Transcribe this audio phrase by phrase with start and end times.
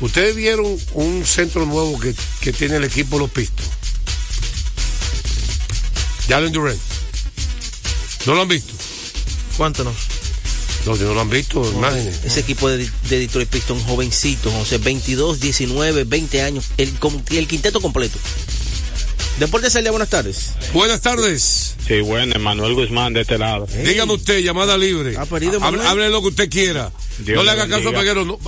[0.00, 3.66] Ustedes vieron un centro nuevo que, que tiene el equipo Los Pistos.
[6.28, 6.78] Jalen Durant.
[8.26, 8.72] ¿No lo han visto?
[9.56, 9.94] Cuéntanos.
[10.86, 12.20] No, no lo han visto, imágenes.
[12.24, 16.92] Ese equipo de, de Detroit Pistons, jovencito, José, 22, 19, 20 años, el,
[17.30, 18.18] el quinteto completo.
[19.38, 20.50] Deportes Celia, buenas tardes.
[20.72, 21.74] Buenas tardes.
[21.86, 23.66] Sí, bueno, Emanuel Guzmán de este lado.
[23.84, 25.16] Dígame usted, llamada libre.
[25.16, 25.86] Ha perdido, Hable, Manuel.
[25.86, 26.90] hable lo que usted quiera.
[27.18, 27.92] Dios no le haga caso a.
[28.24, 28.38] No,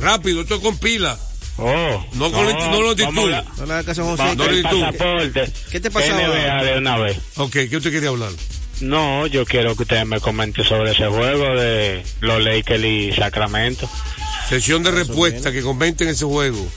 [0.00, 1.18] rápido, esto es con pila.
[1.58, 3.36] Oh, No con lenti- no lo vamos titule.
[3.36, 4.18] a- No le hagas caso a José.
[4.22, 4.84] vamos no al le titule.
[4.92, 5.52] pasaporte.
[5.70, 6.20] ¿Qué te pasaba?
[6.22, 7.18] NBA de una vez.
[7.36, 8.30] Ok, ¿qué usted quería hablar?
[8.80, 13.88] No, yo quiero que usted me comente sobre ese juego de los Lakers y Sacramento.
[14.50, 16.68] Sesión de respuesta, que comenten ese juego.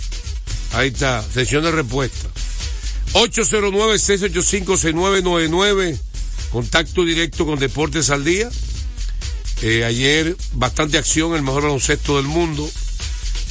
[0.74, 2.30] Ahí está, sesión de respuesta.
[3.14, 5.98] 809-685-6999.
[6.52, 8.50] Contacto directo con Deportes al Día.
[9.62, 12.70] Eh, ayer bastante acción, el mejor baloncesto del mundo.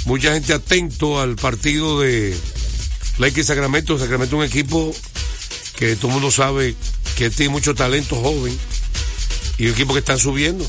[0.07, 2.35] Mucha gente atento al partido de
[3.19, 3.99] Lakers Sacramento.
[3.99, 4.95] Sacramento es un equipo
[5.77, 6.75] que todo el mundo sabe
[7.17, 8.57] que tiene mucho talento joven
[9.59, 10.67] y un equipo que está subiendo.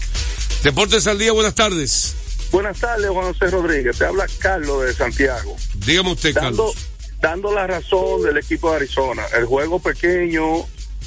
[0.63, 2.16] Deportes al Día, buenas tardes.
[2.52, 3.97] Buenas tardes, Juan José Rodríguez.
[3.97, 5.55] Te habla Carlos de Santiago.
[5.86, 6.88] Dígame usted, Dando, Carlos.
[7.21, 9.23] dando la razón del equipo de Arizona.
[9.38, 10.66] El juego pequeño,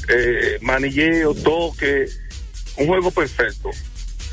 [0.08, 2.06] eh, manilleo, toque,
[2.76, 3.70] un juego perfecto.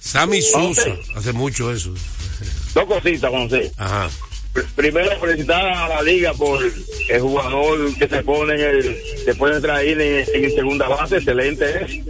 [0.00, 0.96] Sammy Sosa.
[1.16, 1.92] Hace mucho eso.
[2.74, 3.70] Dos cositas, José.
[3.76, 4.10] Ajá.
[4.54, 6.60] Pr- Primero, felicitar a la liga por
[7.08, 11.64] el jugador que se pone en el, se puede traer en, en segunda base, excelente
[11.84, 12.00] es.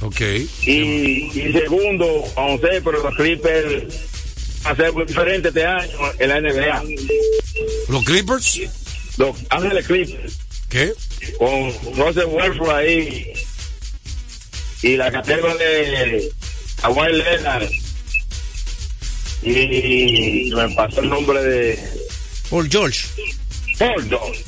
[0.00, 0.20] Ok.
[0.66, 3.84] Y, y segundo, José, pero los Clippers
[4.64, 6.82] va a ser muy diferente este año en la NBA.
[7.88, 8.60] ¿Los Clippers?
[9.18, 10.38] Los Ángeles Clippers,
[10.68, 10.92] ¿Qué?
[11.38, 13.32] con Russell Westbrook ahí
[14.82, 16.30] y la categoría de
[16.80, 17.68] Kawhi Leonard
[19.42, 21.78] y me pasó el nombre de
[22.50, 23.06] Paul George.
[23.78, 24.44] Paul George.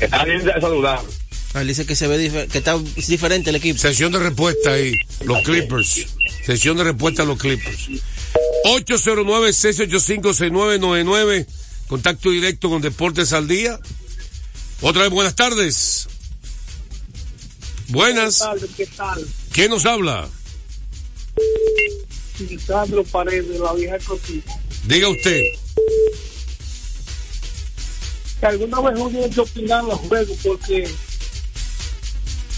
[0.00, 1.08] Está bien saludable.
[1.52, 2.78] Ah, él dice que se ve que está
[3.08, 3.76] diferente el equipo.
[3.78, 4.94] Sesión de respuesta ahí.
[5.24, 6.06] Los Clippers.
[6.44, 7.88] Sesión de respuesta a los Clippers.
[8.66, 11.46] 809-685-6999.
[11.88, 13.80] Contacto directo con Deportes al Día.
[14.82, 16.08] Otra vez, buenas tardes.
[17.88, 18.42] Buenas.
[18.76, 19.26] ¿Qué tal?
[19.52, 20.28] ¿Quién nos habla?
[22.66, 24.52] Sandro Paredes, la vieja cosita.
[24.84, 25.42] Diga usted.
[28.40, 30.88] que alguna vez uno tiene que opinar los juegos porque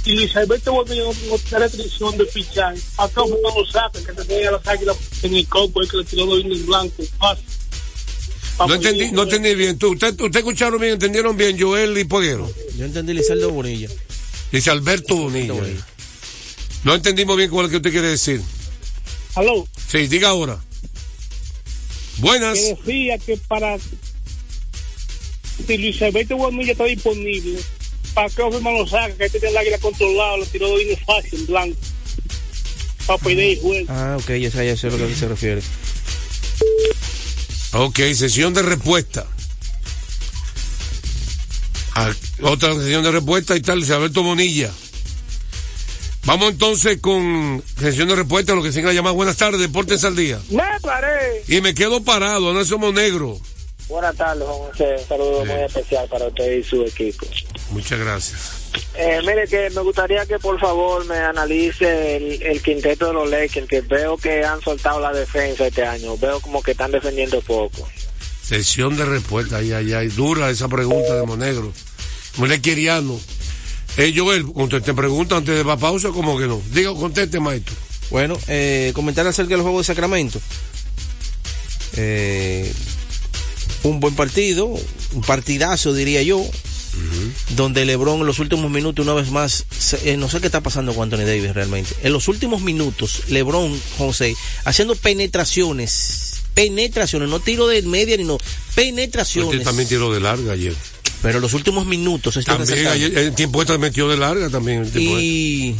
[0.04, 4.50] y Alberto tuvo esta restricción de pichar acá fue no lo sacan que te tenía
[4.50, 7.44] las águilas en el copo el que le tiró los indios blancos fácil
[8.58, 9.78] No entendí, no entendí bien.
[9.78, 10.94] ¿Tú, usted, ¿Usted escucharon bien?
[10.94, 12.50] ¿Entendieron bien Joel y Poguero?
[12.76, 13.88] Yo entendí Lizardo Bonilla.
[14.52, 15.54] Dice Alberto Bonilla.
[16.84, 18.40] No entendimos bien cuál es que usted quiere decir.
[19.34, 20.58] aló Sí, diga ahora.
[22.19, 22.58] Buenas.
[22.58, 23.78] que decía que para
[25.66, 27.58] si Luis Alberto Bonilla está disponible
[28.14, 31.40] para que Offerman lo saca que este tiene el águila controlado lo tiró indios fácil
[31.40, 31.76] en blanco
[33.06, 35.62] para pedir el juego Ah, ok, ya sé, ya sé a lo que se refiere.
[37.74, 39.26] Ok, sesión de respuesta.
[41.94, 42.10] Ah,
[42.42, 44.70] otra sesión de respuesta y tal, Alberto Bonilla.
[46.24, 49.14] Vamos entonces con sesión de respuesta lo que se la llamada.
[49.14, 50.40] Buenas tardes, Deportes al Día.
[50.50, 51.42] Me paré.
[51.48, 53.40] Y me quedo parado, no somos negros.
[53.88, 54.96] Buenas tardes, José.
[54.98, 57.26] Un saludo muy especial para usted y su equipo.
[57.70, 58.62] Muchas gracias.
[58.94, 63.30] Eh, mire, que me gustaría que por favor me analice el, el quinteto de los
[63.30, 66.16] Lakers, que veo que han soltado la defensa este año.
[66.19, 67.88] Veo como que están defendiendo poco.
[68.42, 70.08] Sesión de respuesta, ay, ay, ay.
[70.08, 71.72] Dura esa pregunta de Monegro.
[72.36, 73.19] Muy lequeriano.
[73.96, 76.60] Eh, Joel, conteste pregunta antes de la pausa, como que no.
[76.72, 77.75] Diga, conteste, maestro.
[78.10, 80.40] Bueno, eh, comentar acerca del juego de Sacramento.
[81.96, 82.72] Eh,
[83.82, 86.44] un buen partido, un partidazo diría yo,
[87.50, 90.60] donde LeBron en los últimos minutos una vez más, se- eh, no sé qué está
[90.60, 91.94] pasando con Anthony Davis realmente.
[92.02, 94.34] En los últimos minutos, LeBron, José,
[94.64, 98.38] haciendo penetraciones, penetraciones, no tiro de media ni no,
[98.74, 99.64] penetraciones.
[99.64, 100.74] también tiró de larga ayer.
[101.22, 104.78] Pero en los últimos minutos está También ayer, el tiempo extra metió de larga también.
[104.82, 105.22] el tiempo extra.
[105.24, 105.76] Y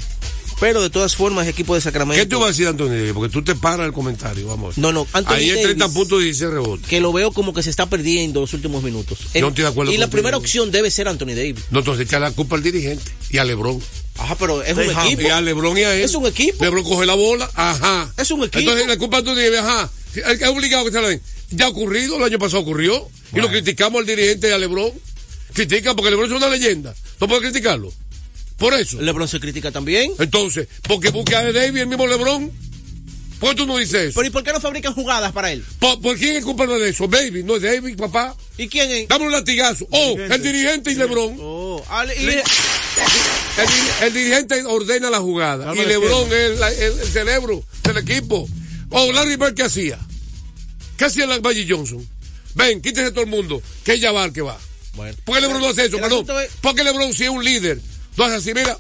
[0.63, 2.23] pero de todas formas, el equipo de Sacramento.
[2.23, 2.97] ¿Qué tú vas a decir, Antonio?
[2.97, 3.13] Davis?
[3.15, 4.79] Porque tú te paras el comentario, vamos.
[4.79, 6.87] No, no, Anthony Ayer Davis, 30 puntos y 16 rebotes.
[6.87, 9.19] que lo veo como que se está perdiendo los últimos minutos.
[9.35, 11.65] No estoy de acuerdo y la primera opción debe ser Anthony Davis.
[11.73, 13.83] No, entonces echa la culpa al dirigente y a Lebron.
[14.19, 15.23] Ajá, pero es un equipo.
[15.23, 16.03] Y a Lebron y a él.
[16.03, 16.63] Es un equipo.
[16.63, 18.15] Lebron coge la bola, ajá.
[18.17, 18.61] Es un equipo.
[18.61, 19.91] Entonces la culpa tú dices, ajá.
[20.15, 21.21] Es obligado que se la den.
[21.51, 23.09] Ya ha ocurrido, el año pasado ocurrió.
[23.35, 24.93] Y lo criticamos al dirigente y a Lebron.
[25.55, 26.95] Critican porque Lebron es una leyenda.
[27.21, 27.93] No puedes criticarlo.
[28.63, 29.01] Por eso.
[29.01, 30.13] LeBron se critica también.
[30.19, 32.51] Entonces, porque busca a David el mismo Lebron.
[33.41, 34.15] ¿Por qué tú no dices eso?
[34.21, 35.65] Pero ¿y por qué no fabrican jugadas para él?
[35.81, 37.09] ¿Por, por quién es culpable de eso?
[37.09, 38.37] Baby, no es David, papá.
[38.57, 39.09] ¿Y quién es?
[39.09, 39.85] Dame un latigazo.
[39.91, 41.37] Oh, el dirigente y Lebron.
[41.41, 42.35] Oh, Ale- y- Le-
[43.59, 47.65] El, dir- el dirigente ordena la jugada Dame y Lebron es el, el- el cerebro
[47.83, 48.49] del equipo.
[48.91, 49.99] O Larry Bird, ¿qué hacía?
[50.97, 52.07] ¿Qué hacía la Magic Johnson?
[52.55, 54.57] Ven, quítese todo el mundo, que es Jabbar que va.
[54.95, 55.17] Bueno.
[55.25, 55.97] ¿Por qué Lebron no hace eso?
[55.99, 56.25] Perdón.
[56.45, 57.81] es- Porque Lebron si es un líder.
[58.19, 58.79] Hace así, mira.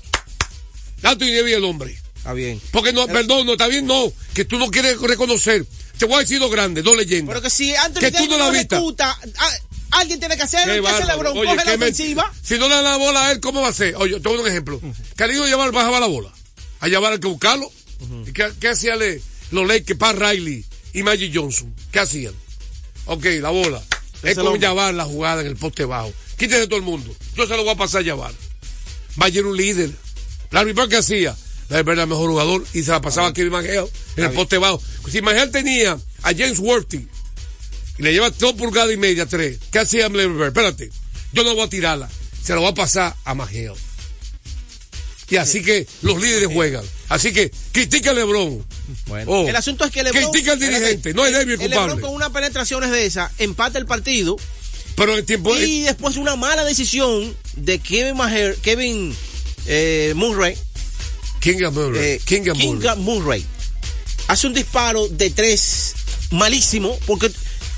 [1.02, 1.98] Anthony Davis el hombre.
[2.16, 2.60] Está bien.
[2.70, 4.12] Porque no, perdón, no está bien, no.
[4.34, 5.66] Que tú no quieres reconocer.
[5.98, 7.28] Te voy a decir dos grandes, dos leyendas.
[7.34, 9.50] Pero que si Anthony Que tú no la ejecuta, ah,
[9.92, 10.74] alguien tiene que hacerlo.
[10.74, 12.32] Qué ¿Qué hace la qué men- ofensiva.
[12.42, 13.96] Si no le da la bola a él, ¿cómo va a ser?
[13.96, 14.80] Oye, te voy a un ejemplo.
[15.16, 16.32] Cariño Llevar bajaba la bola.
[16.80, 17.70] A Llevar hay que buscarlo.
[18.26, 18.98] ¿Y qué, qué hacían
[19.52, 21.72] los Lakers, Pat Riley y Magic Johnson?
[21.92, 22.34] ¿Qué hacían?
[23.06, 23.82] Ok, la bola.
[24.22, 24.60] Es con hombre.
[24.60, 26.12] Llevar la jugada en el poste bajo.
[26.36, 27.14] Quítese todo el mundo.
[27.36, 28.32] Yo se lo voy a pasar a Llevar.
[29.16, 29.90] Magic era un líder.
[30.50, 31.36] Larry Bird, ¿qué hacía?
[31.68, 34.30] Larry Bird era el mejor jugador y se la pasaba a Kevin McHale en el
[34.32, 34.82] poste bajo.
[35.10, 37.06] Si McHale tenía a James Worthy
[37.98, 39.58] y le lleva dos pulgadas y media, tres.
[39.70, 40.46] ¿Qué hacía Larry Bird?
[40.48, 40.90] Espérate,
[41.32, 42.10] yo no voy a tirarla,
[42.42, 43.76] se la voy a pasar a Mageo.
[45.30, 46.84] Y así que los líderes juegan.
[47.08, 48.62] Así que critica a Lebron.
[49.06, 49.30] Bueno.
[49.30, 49.48] Oh.
[49.48, 50.30] El asunto es que LeBron.
[50.30, 52.02] Critica al dirigente, no es David el El LeBron culpable.
[52.02, 54.36] con unas penetraciones de esa empata el partido
[54.94, 55.56] Pero el tiempo.
[55.56, 59.14] y después una mala decisión de Kevin Maher, Kevin
[59.66, 60.56] eh, Murray,
[61.40, 62.00] King of Murray.
[62.02, 63.44] eh, King of Murray.
[64.28, 65.94] Hace un disparo de tres
[66.30, 67.30] malísimo porque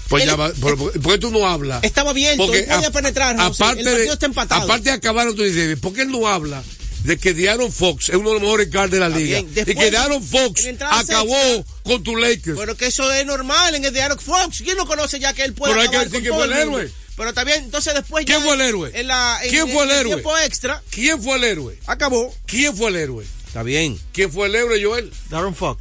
[0.09, 1.83] Pues él- ya va, ¿por por qué tú no hablas?
[1.83, 4.63] estaba abierto, él podía a- penetrar, José, aparte el partido de, está empatado.
[4.63, 6.63] Aparte de acabar Davis, ¿por qué él no habla
[7.05, 9.39] de que Diaron Fox es uno de los mejores guards de la liga?
[9.41, 12.59] Y que Diaron Fox acabó sexta- con tu Lakers.
[12.59, 14.63] Pero que eso es normal en el de Aaron Fox.
[14.63, 16.91] ¿Quién no conoce ya que él puede Pero hay que decir que fue el héroe.
[17.17, 18.91] Pero está bien, entonces después ¿Quién ya fue el héroe?
[18.95, 20.15] En la, en- ¿Quién en fue el héroe?
[20.15, 21.79] tiempo extra, ¿Quién fue el héroe?
[21.87, 22.35] acabó.
[22.47, 23.25] ¿Quién fue el héroe?
[23.47, 23.99] Está bien.
[24.13, 25.13] ¿Quién fue el héroe, Joel?
[25.31, 25.79] Darren Fox.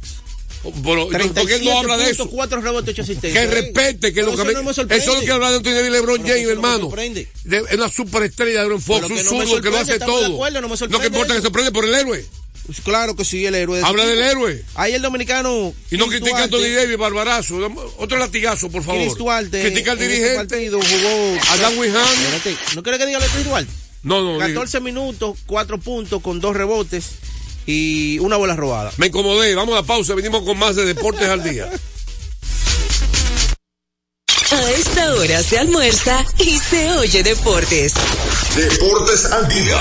[0.62, 2.30] Pero, ¿Por qué él no habla de eso?
[2.30, 3.44] 4 rebotes, 8 asistencias.
[3.46, 5.50] Que respete, que Pero lo que eso me- no me eso es lo que habla
[5.50, 6.90] de Anthony Davis y LeBron Pero James, no hermano.
[7.68, 10.24] es una superestrella de Aaron Fox, Pero un no zurdo que lo hace todo.
[10.34, 12.24] acuerdo, no me lo sorprende que importa es que sorprende por el héroe.
[12.66, 13.78] Pues claro que sí, el héroe.
[13.78, 14.62] de Habla del héroe.
[14.74, 15.74] Ahí el dominicano.
[15.90, 17.56] Y no critica a Duarte, Davis, barbarazo.
[17.98, 19.02] Otro latigazo, por favor.
[19.02, 19.62] Chris Duarte.
[19.62, 21.38] Critica al dirigente, partido jugó.
[21.50, 22.02] a Dan Wihan.
[22.02, 23.70] Espérate, ¿No quiere que diga lo de Chris Duarte?
[24.02, 24.46] No, no, diga.
[24.48, 27.04] 14 minutos, 4 puntos con 2 rebotes
[27.66, 28.92] y una bola robada.
[28.96, 29.54] me incomodé.
[29.54, 30.14] Vamos a la pausa.
[30.14, 31.70] Venimos con más de Deportes al Día.
[34.54, 37.92] A esta hora se almuerza y se oye deportes.
[38.54, 39.76] Deportes al día.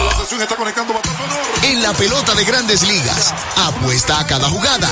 [1.61, 4.89] En la pelota de grandes ligas, apuesta a cada jugada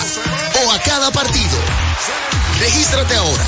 [0.64, 1.58] o a cada partido.
[2.60, 3.44] Regístrate ahora,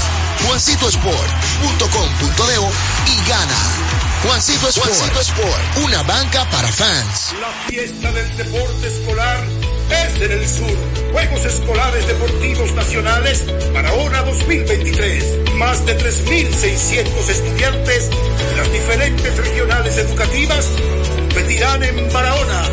[0.48, 4.02] juancitosport.com.de y gana.
[4.24, 7.36] Juancito Sport, Juancito Sport, una banca para fans.
[7.42, 9.44] La fiesta del deporte escolar
[9.89, 10.77] es en el sur.
[11.12, 15.51] Juegos Escolares Deportivos Nacionales Barahona 2023.
[15.56, 20.70] Más de 3.600 estudiantes de las diferentes regionales educativas
[21.18, 22.63] competirán en Barahona,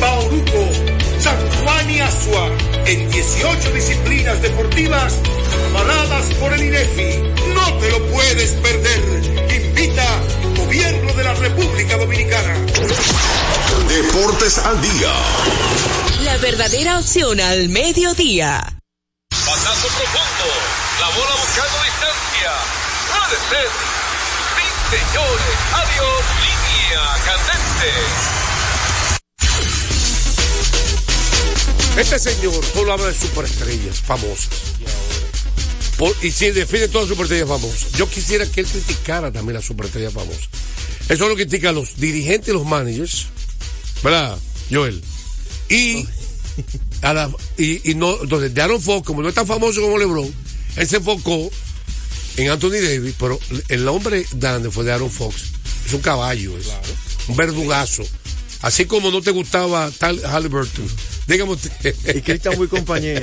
[0.00, 0.68] Bauruco,
[1.20, 2.50] San Juan y Asua
[2.86, 5.20] en 18 disciplinas deportivas
[5.70, 7.18] avaladas por el INEFI.
[7.54, 9.43] No te lo puedes perder.
[11.16, 12.54] De la República Dominicana.
[13.88, 15.12] Deportes al día.
[16.24, 18.78] La verdadera opción al mediodía.
[19.30, 20.48] Pasazo profundo.
[21.00, 22.50] La bola buscando distancia.
[23.08, 23.68] Puede ser.
[24.56, 25.56] Sí, señores.
[25.72, 26.24] Adiós.
[26.42, 27.90] Línea candente.
[32.00, 34.48] Este señor solo habla de superestrellas famosas.
[35.96, 37.92] Por- y si define todas las superestrellas famosas.
[37.92, 40.48] Yo quisiera que él criticara también las superestrellas famosas.
[41.08, 43.26] Eso lo critica a los dirigentes y los managers.
[44.02, 44.38] ¿Verdad,
[44.70, 45.02] Joel?
[45.68, 46.06] Y,
[47.02, 49.98] a la- y, y no, entonces, de Aaron Fox, como no es tan famoso como
[49.98, 50.32] LeBron,
[50.76, 51.50] él se enfocó
[52.36, 55.44] en Anthony Davis, pero el hombre grande fue de Aaron Fox.
[55.86, 56.66] Es un caballo, es
[57.28, 58.02] un verdugazo.
[58.62, 60.86] Así como no te gustaba tal Halliburton.
[61.26, 61.94] Dígame usted.
[62.14, 63.22] Y Cristian muy compañía.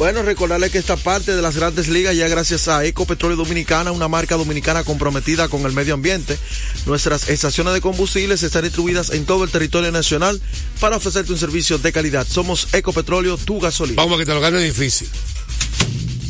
[0.00, 4.08] Bueno, recordarle que esta parte de las grandes ligas ya gracias a Ecopetróleo Dominicana, una
[4.08, 6.38] marca dominicana comprometida con el medio ambiente.
[6.86, 10.40] Nuestras estaciones de combustibles están distribuidas en todo el territorio nacional
[10.80, 12.26] para ofrecerte un servicio de calidad.
[12.26, 14.00] Somos Ecopetróleo, tu gasolina.
[14.00, 15.06] Vamos a que te lo gane difícil.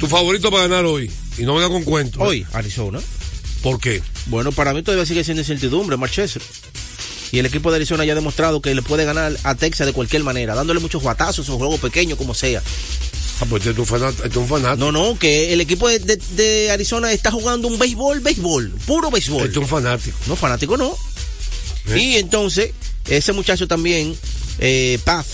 [0.00, 1.08] Tu favorito para ganar hoy.
[1.38, 2.20] Y no venga con cuentos.
[2.22, 2.26] ¿eh?
[2.26, 2.98] Hoy, Arizona.
[3.62, 4.02] ¿Por qué?
[4.26, 6.40] Bueno, para mí todavía sigue siendo incertidumbre, Marchese.
[7.30, 9.92] Y el equipo de Arizona ya ha demostrado que le puede ganar a Texas de
[9.92, 12.60] cualquier manera, dándole muchos batazos o juegos pequeños, como sea.
[13.40, 14.24] Ah, pues este es un fanático.
[14.24, 14.76] Este es un fanático.
[14.76, 19.10] No, no, que el equipo de, de- de Arizona está jugando un béisbol, béisbol, puro
[19.10, 19.40] béisbol.
[19.46, 20.16] Este es un fanático.
[20.26, 20.94] No, fanático no.
[21.88, 21.98] ¿Eh?
[21.98, 22.72] Y entonces,
[23.08, 24.14] ese muchacho también,
[24.58, 25.26] eh, Paz,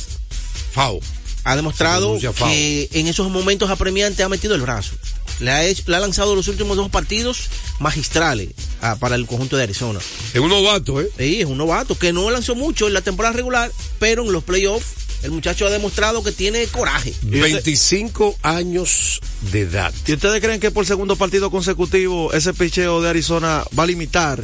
[0.72, 1.00] Fao.
[1.44, 2.48] ha demostrado Fao.
[2.48, 4.92] que en esos momentos apremiantes ha metido el brazo.
[5.40, 7.48] Le ha, hecho- le ha lanzado los últimos dos partidos
[7.80, 9.98] magistrales ah, para el conjunto de Arizona.
[10.32, 11.08] Es un novato, ¿eh?
[11.18, 14.44] Sí, es un novato que no lanzó mucho en la temporada regular, pero en los
[14.44, 14.86] playoffs
[15.22, 17.14] el muchacho ha demostrado que tiene coraje.
[17.22, 19.20] 25 años
[19.52, 19.92] de edad.
[20.06, 24.42] ¿Y ustedes creen que por segundo partido consecutivo ese picheo de Arizona va a limitar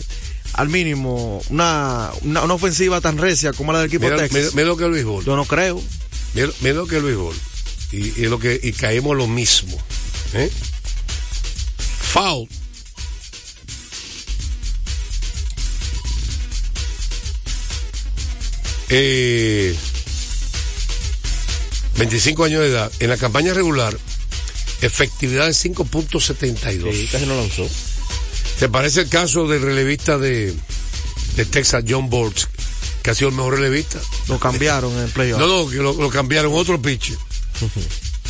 [0.55, 4.41] al mínimo una, una, una ofensiva tan recia como la del equipo Mira, de Texas?
[4.55, 5.25] mira- mira lo que el béisbol.
[5.25, 5.83] Yo no creo.
[6.35, 7.35] Mira, mira lo que el béisbol.
[7.93, 9.79] Y, y lo que, y caemos lo mismo.
[10.35, 10.51] ¿eh?
[12.01, 12.49] Foul.
[18.89, 19.75] Eh,
[21.97, 22.93] 25 años de edad.
[23.01, 23.97] En la campaña regular,
[24.81, 26.93] efectividad de 5.72.
[26.93, 27.69] Sí, casi no lanzó.
[28.59, 30.55] ¿Te parece el caso del relevista de,
[31.37, 32.49] de Texas, John Bortz,
[33.03, 33.99] que ha sido el mejor relevista?
[34.29, 35.41] Lo cambiaron en el playoff.
[35.41, 37.17] No, no, que lo, lo cambiaron otro pitcher.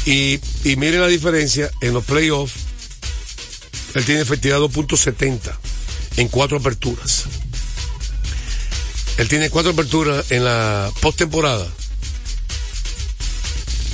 [0.06, 2.54] y, y mire la diferencia en los playoffs.
[3.94, 5.38] Él tiene efectividad 2.70
[6.16, 7.24] en cuatro aperturas.
[9.18, 11.66] Él tiene cuatro aperturas en la postemporada.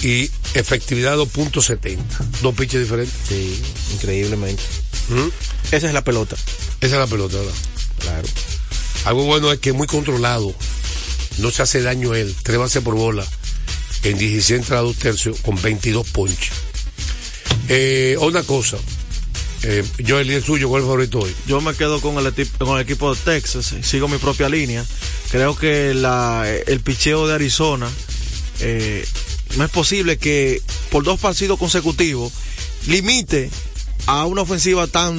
[0.02, 1.98] Y efectividad 2.70.
[2.42, 3.14] Dos pitches diferentes.
[3.28, 3.60] Sí,
[3.94, 4.62] increíblemente.
[5.08, 5.28] ¿Mm?
[5.74, 6.36] Esa es la pelota.
[6.80, 7.52] Esa es la pelota, ¿verdad?
[7.98, 8.28] Claro.
[9.04, 10.54] Algo bueno es que es muy controlado.
[11.38, 12.34] No se hace daño él.
[12.42, 13.26] Tres bases por bola.
[14.04, 16.50] En 16 entradas, dos tercios, con 22 ponches.
[17.68, 18.76] Eh, una cosa.
[19.64, 21.34] Eh, yo, el suyo, ¿cuál es el favorito hoy?
[21.46, 24.84] Yo me quedo con el, con el equipo de Texas, eh, sigo mi propia línea.
[25.30, 27.88] Creo que la, el picheo de Arizona
[28.60, 29.04] eh,
[29.56, 32.32] no es posible que por dos partidos consecutivos
[32.86, 33.50] limite
[34.06, 35.18] a una ofensiva tan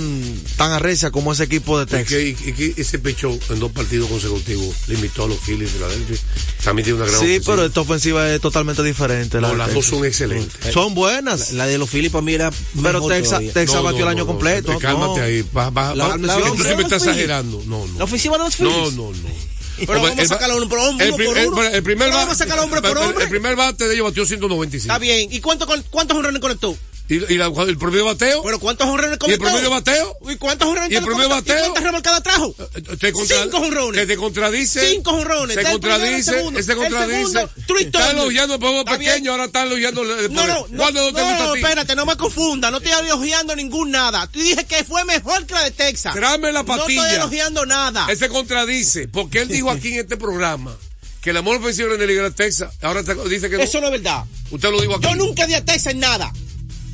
[0.57, 2.17] tan arrecia como ese equipo de Y Texas.
[2.17, 6.17] que, y que ese pecho en dos partidos consecutivos limitó a los Phillies de Filadelfia.
[6.63, 7.55] También tiene una gran Sí, ofensiva.
[7.55, 9.39] pero esta ofensiva es totalmente diferente.
[9.41, 10.74] la No, las dos son excelentes.
[10.74, 11.51] Son buenas.
[11.53, 13.41] La de los Phillies para mí era Pero Texas.
[13.53, 14.71] Texas No, batió no, el año no, completo.
[14.74, 15.25] no, cálmate no.
[15.25, 15.45] ahí.
[15.55, 17.62] Va, va, La- Tú estás exagerando.
[17.67, 17.98] No, no.
[18.00, 18.75] La ofensiva de los Phillies.
[18.75, 19.49] No, no, no.
[19.86, 21.63] Pero Hombre, vamos a sacar hombre por hombre, el, uno por uno.
[21.63, 23.24] el primer Pero ba- vamos a sacar hombre por hombre.
[23.25, 24.91] El primer bate de ellos batió 195.
[24.91, 25.31] Está bien.
[25.31, 26.77] ¿Y cuánto, cuántos honrones conectó?
[27.10, 28.44] ¿Y, y la- el promedio bateo?
[28.44, 30.16] ¿Pero cuántos honrones ¿Y el promedio bateo?
[30.30, 31.58] ¿Y cuántos honrones ¿Y el promedio bateo?
[31.58, 32.56] ¿Y cuántas remolcadas trajo?
[33.00, 34.00] Te contra- Cinco jonrones.
[34.01, 34.89] Que te contradice.
[34.92, 35.56] Cinco jonrones.
[35.56, 36.32] Se primero, contradice.
[36.63, 37.18] Se contradice.
[37.32, 38.16] segundo, Trey Está Turner.
[38.22, 38.86] elogiando bien.
[38.86, 42.06] pequeño, ahora está elogiando el No, no, no, ¿Cuándo no te gusta no, espérate, no
[42.06, 44.28] me confunda, no estoy elogiando ningún nada.
[44.28, 46.13] Tú dije que fue mejor que la de Texas.
[46.13, 47.01] Tráeme la No patilla.
[47.01, 48.06] estoy elogiando nada.
[48.08, 50.78] Él se contradice, porque él dijo aquí en este programa
[51.22, 53.63] que el amor ofensivo en el Liga de Texas, ahora te- dice que no.
[53.63, 54.25] Eso no es verdad.
[54.51, 55.08] Usted lo dijo aquí.
[55.08, 56.32] Yo nunca di a Texas en nada.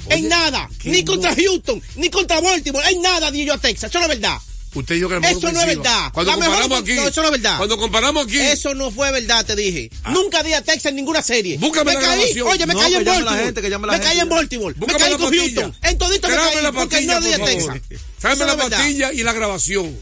[0.10, 0.70] En nada.
[0.84, 2.88] Ni contra Houston, ni contra Baltimore.
[2.92, 3.90] En nada di yo a Texas.
[3.90, 4.38] Eso no es verdad.
[4.74, 6.12] Usted dijo que amor Eso no es verdad.
[6.12, 6.94] Cuando La mejor- comparamos aquí.
[6.96, 7.58] No, eso no es verdad.
[7.58, 8.38] Cuando comparamos aquí.
[8.40, 9.90] Eso no fue verdad, te dije.
[10.10, 11.58] Nunca di a Texas en ninguna serie.
[11.58, 12.48] Búscame me la caí, grabación.
[12.50, 13.44] oye, me No, caí en la Baltimore.
[13.46, 14.06] gente, la me gente.
[14.08, 14.76] caí en Baltimore.
[14.78, 15.62] Búscame me caí la con patilla.
[15.62, 15.76] Houston.
[15.90, 17.38] En todito me caí la porque no di a.
[17.46, 17.76] Texas.
[18.20, 19.98] Tráeme la patilla y la grabación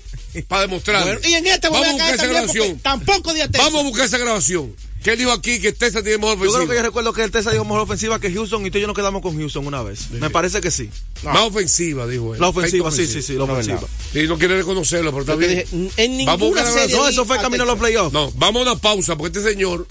[0.47, 1.03] para demostrar.
[1.03, 2.79] Bueno, y en este voy Vamos a a buscar caer esa también porque grabación.
[2.79, 3.65] tampoco di a Texas.
[3.65, 6.57] Vamos a buscar esa grabación ¿Qué dijo aquí que Texas tiene mejor Yo ofensiva?
[6.59, 8.81] creo que yo recuerdo que el Texas dijo mejor ofensiva que Houston y tú y
[8.81, 10.09] yo nos quedamos con Houston una vez.
[10.11, 10.89] Me parece que sí.
[11.23, 12.39] Más ofensiva, dijo él.
[12.39, 13.81] La ofensiva, sí, sí, sí, la No, ofensiva.
[14.13, 15.67] Y no quiere reconocerlo, pero está Yo te bien.
[15.71, 18.13] dije, en ninguna serie No, eso fue a camino a los playoffs.
[18.13, 19.85] No, vamos a una pausa porque este señor,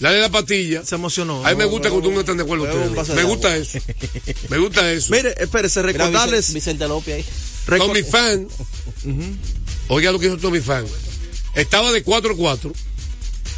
[0.00, 0.82] dale la patilla.
[0.82, 1.44] Se emocionó.
[1.44, 2.64] A mí me gusta cuando uno están de acuerdo
[3.14, 3.78] Me gusta eso.
[4.48, 5.12] Me gusta eso.
[5.12, 6.54] Mire, espérese, recordarles.
[6.54, 7.78] Vicente, López ahí.
[7.78, 8.48] Tommy Fan.
[9.88, 10.86] Oiga lo que hizo Tommy Fan.
[11.54, 12.72] Estaba de 4-4.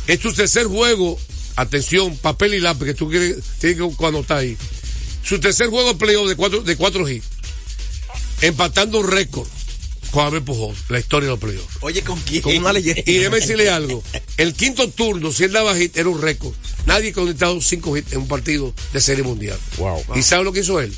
[0.06, 1.18] Es su tercer juego.
[1.56, 4.56] Atención, papel y lápiz que tú quieres, tienes que anotar ahí.
[5.22, 7.24] Su tercer juego de playoff de 4 de cuatro hits.
[8.42, 9.48] Empatando un récord
[10.10, 11.78] con Abel Pujol, la historia de los playoffs.
[11.80, 12.42] Oye, ¿con quién?
[12.42, 13.02] Con una leyenda.
[13.06, 14.02] Y déjeme decirle algo.
[14.36, 16.54] El quinto turno, si él daba hit, era un récord.
[16.84, 19.58] Nadie conectado cinco hits en un partido de serie mundial.
[19.78, 20.04] Wow.
[20.14, 20.94] ¿Y sabe lo que hizo él?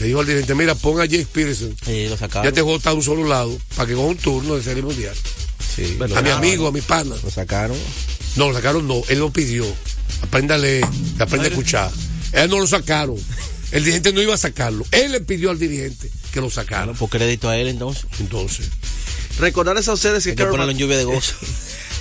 [0.00, 1.74] Le dijo al dirigente, mira, pon a Jake Peterson.
[1.84, 2.44] Sí, lo sacaron.
[2.44, 4.82] Ya este juego está a un solo lado para que coja un turno de serie
[4.82, 5.14] mundial.
[5.74, 7.16] Sí, a mi amigo, a mi pana.
[7.22, 7.76] Lo sacaron.
[8.36, 9.66] No, lo sacaron no, él lo pidió.
[10.22, 10.84] Aprenda a leer,
[11.18, 11.90] aprenda a escuchar.
[12.32, 13.16] Él no lo sacaron.
[13.72, 14.84] El dirigente no iba a sacarlo.
[14.90, 16.92] Él le pidió al dirigente que lo sacara.
[16.92, 18.04] Por crédito a él entonces.
[18.20, 18.68] Entonces,
[19.38, 21.34] Recordarles a ustedes que que Kermax, lluvia de gozo.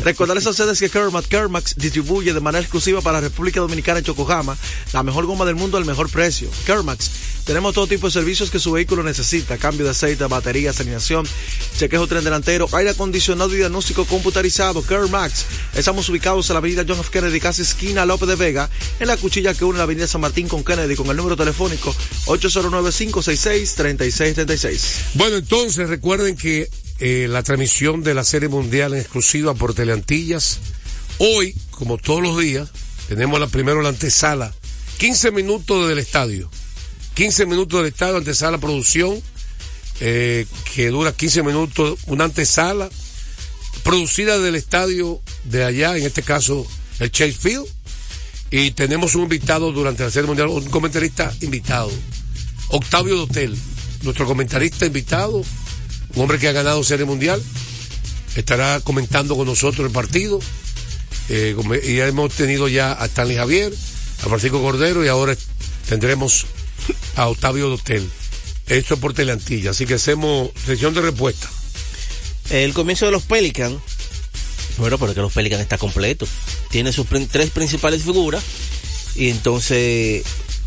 [0.03, 4.57] recordarles a ustedes que Kermax, Kermax distribuye de manera exclusiva para República Dominicana en Yokohama
[4.93, 6.49] la mejor goma del mundo al mejor precio.
[6.65, 7.11] Kermax,
[7.45, 11.27] tenemos todo tipo de servicios que su vehículo necesita: cambio de aceite, baterías, alineación,
[11.77, 14.81] chequeo tren delantero, aire acondicionado y diagnóstico computarizado.
[14.83, 17.09] Kermax, estamos ubicados en la avenida John F.
[17.11, 20.47] Kennedy, casi esquina López de Vega, en la cuchilla que une la avenida San Martín
[20.47, 21.93] con Kennedy, con el número telefónico
[22.25, 24.79] 809-566-3636.
[25.15, 26.69] Bueno, entonces recuerden que
[27.03, 30.59] eh, la transmisión de la Serie Mundial en exclusiva por Teleantillas.
[31.17, 32.69] Hoy, como todos los días,
[33.09, 34.53] tenemos la primero la antesala.
[34.99, 36.51] 15 minutos del estadio.
[37.15, 39.19] 15 minutos del estadio, antesala producción,
[39.99, 42.87] eh, que dura 15 minutos, una antesala
[43.83, 46.67] producida del estadio de allá, en este caso
[46.99, 47.65] el Chase Field.
[48.51, 51.89] Y tenemos un invitado durante la Serie Mundial, un comentarista invitado.
[52.67, 53.57] Octavio Dotel,
[54.03, 55.43] nuestro comentarista invitado,
[56.15, 57.41] un hombre que ha ganado Serie Mundial,
[58.35, 60.39] estará comentando con nosotros el partido.
[61.29, 63.73] Eh, y ya hemos tenido ya a Stanley Javier,
[64.23, 65.35] a Francisco Cordero y ahora
[65.87, 66.45] tendremos
[67.15, 68.09] a Octavio Dotel.
[68.67, 71.49] Esto es por Teleantilla, así que hacemos sesión de respuesta.
[72.49, 73.77] El comienzo de los Pelicans.
[74.77, 76.27] Bueno, pero es que los Pelicans está completo.
[76.69, 78.43] Tiene sus tres principales figuras.
[79.15, 80.23] Y entonces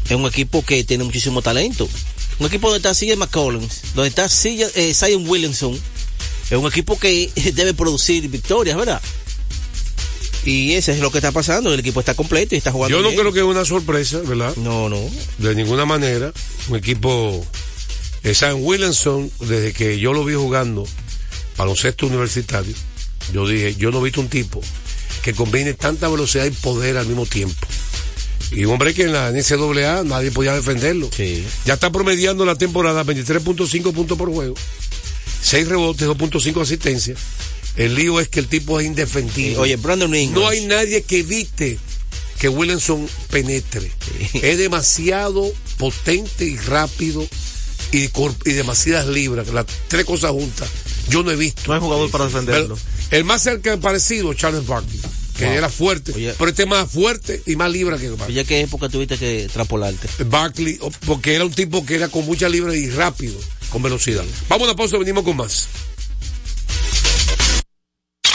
[0.09, 1.89] es un equipo que tiene muchísimo talento.
[2.41, 5.79] Un equipo donde está CJ McCollums, donde está eh, Zion Williamson.
[6.51, 9.01] Es un equipo que debe producir victorias, ¿verdad?
[10.45, 11.73] Y ese es lo que está pasando.
[11.73, 13.21] El equipo está completo y está jugando Yo no bien.
[13.21, 14.55] creo que es una sorpresa, ¿verdad?
[14.57, 14.99] No, no.
[15.39, 16.33] De ninguna manera.
[16.69, 17.45] Un equipo.
[18.25, 20.87] eh, Sam Williamson, desde que yo lo vi jugando
[21.57, 22.75] baloncesto universitario,
[23.33, 24.61] yo dije, yo no he visto un tipo
[25.23, 27.67] que combine tanta velocidad y poder al mismo tiempo.
[28.55, 31.11] Y un hombre que en la NCAA nadie podía defenderlo.
[31.15, 31.45] Sí.
[31.65, 34.55] Ya está promediando la temporada 23.5 puntos por juego,
[35.43, 37.19] 6 rebotes, 2.5 asistencias.
[37.77, 39.59] El lío es que el tipo es indefendible.
[39.59, 40.43] Oye, Brandon Ingram.
[40.43, 41.79] No hay nadie que evite
[42.39, 43.91] que Williamson penetre.
[44.35, 47.27] Es demasiado potente y rápido
[47.91, 48.11] y,
[48.45, 49.49] y demasiadas libras.
[49.49, 50.69] Las tres cosas juntas.
[51.09, 51.63] Yo no he visto.
[51.67, 52.77] No hay jugador para defenderlo.
[52.77, 55.01] Pero el más cerca parecido, Charles Barkley,
[55.37, 55.55] que Wow.
[55.55, 56.35] era fuerte, Oye.
[56.39, 58.35] pero este es más fuerte y más libra que Barkley.
[58.35, 60.09] ¿Ya qué época tuviste que trapolarte?
[60.25, 63.35] Barkley, o- porque era un tipo que era con mucha libra y rápido,
[63.71, 64.25] con velocidad.
[64.49, 65.69] Vamos a la pausa, venimos con más.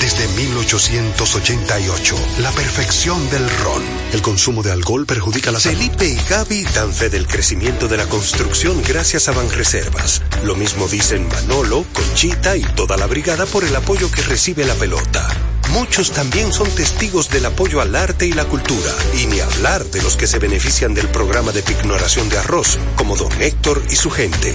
[0.00, 3.82] desde 1888, la perfección del ron.
[4.12, 5.76] El consumo de alcohol perjudica la salud.
[5.76, 10.22] Felipe y Gaby dan fe del crecimiento de la construcción gracias a Banreservas.
[10.44, 14.74] Lo mismo dicen Manolo, Conchita y toda la brigada por el apoyo que recibe la
[14.74, 15.28] pelota.
[15.70, 20.00] Muchos también son testigos del apoyo al arte y la cultura, y ni hablar de
[20.02, 24.10] los que se benefician del programa de pignoración de arroz, como don Héctor y su
[24.10, 24.54] gente.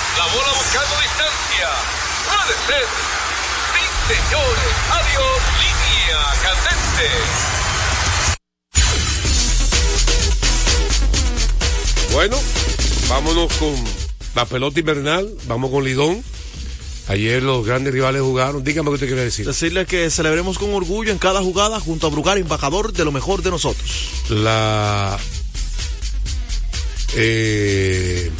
[0.31, 1.67] La bola buscando distancia.
[2.25, 2.85] Puede ser.
[3.73, 4.71] Sí, señores.
[4.91, 5.39] Adiós.
[5.59, 7.07] Línea candente.
[12.13, 12.37] Bueno,
[13.09, 13.75] vámonos con
[14.35, 15.29] la pelota invernal.
[15.47, 16.23] Vamos con Lidón.
[17.09, 18.63] Ayer los grandes rivales jugaron.
[18.63, 19.45] Dígame qué usted quiere decir.
[19.45, 23.41] Decirle que celebremos con orgullo en cada jugada junto a Brugar, embajador de lo mejor
[23.41, 24.07] de nosotros.
[24.29, 25.19] La.
[27.15, 28.31] Eh,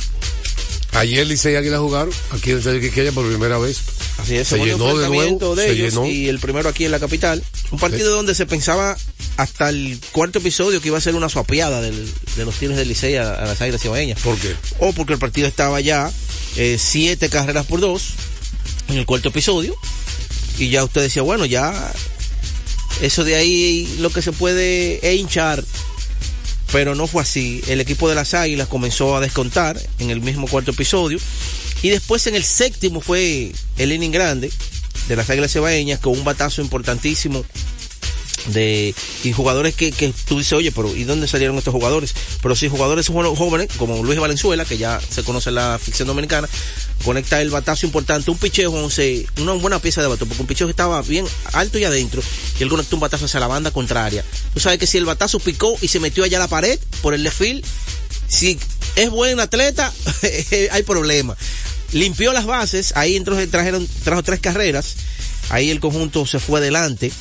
[0.94, 3.80] ayer Licey y Águila jugaron aquí en el Estadio Quiqueya por primera vez.
[4.18, 5.56] Así es, se llenó de nuevo.
[5.56, 6.06] de se ellos llenó.
[6.08, 7.44] y el primero aquí en la capital.
[7.72, 8.98] Un partido donde se pensaba
[9.38, 12.88] hasta el cuarto episodio que iba a ser una suapiada del- de los Tigres del
[12.90, 14.20] Licey a, a las Águilas Cibaeñas.
[14.20, 14.54] ¿Por qué?
[14.80, 16.12] O porque el partido estaba ya
[16.58, 18.10] eh, siete carreras por dos
[18.90, 19.76] en el cuarto episodio.
[20.60, 21.92] Y ya usted decía, bueno, ya
[23.02, 25.64] eso de ahí lo que se puede hinchar.
[26.72, 27.62] Pero no fue así.
[27.68, 31.20] El equipo de las Águilas comenzó a descontar en el mismo cuarto episodio.
[31.82, 34.52] Y después en el séptimo fue el inning grande
[35.08, 37.44] de las Águilas Cebaeñas con un batazo importantísimo
[38.48, 42.14] de y jugadores que, que tú dices, oye, pero ¿y dónde salieron estos jugadores?
[42.42, 46.48] Pero sí, jugadores jóvenes, como Luis Valenzuela, que ya se conoce en la ficción dominicana,
[47.04, 51.02] conecta el batazo importante, un picheo, una buena pieza de batazo, porque un picheo estaba
[51.02, 52.22] bien alto y adentro,
[52.60, 54.24] y él conectó un batazo hacia la banda contraria.
[54.54, 57.14] Tú sabes que si el batazo picó y se metió allá a la pared por
[57.14, 57.64] el left field,
[58.28, 58.58] si
[58.96, 59.92] es buen atleta,
[60.72, 61.36] hay problema.
[61.92, 64.96] Limpió las bases, ahí entonces trajeron, trajo tres carreras,
[65.50, 67.12] ahí el conjunto se fue adelante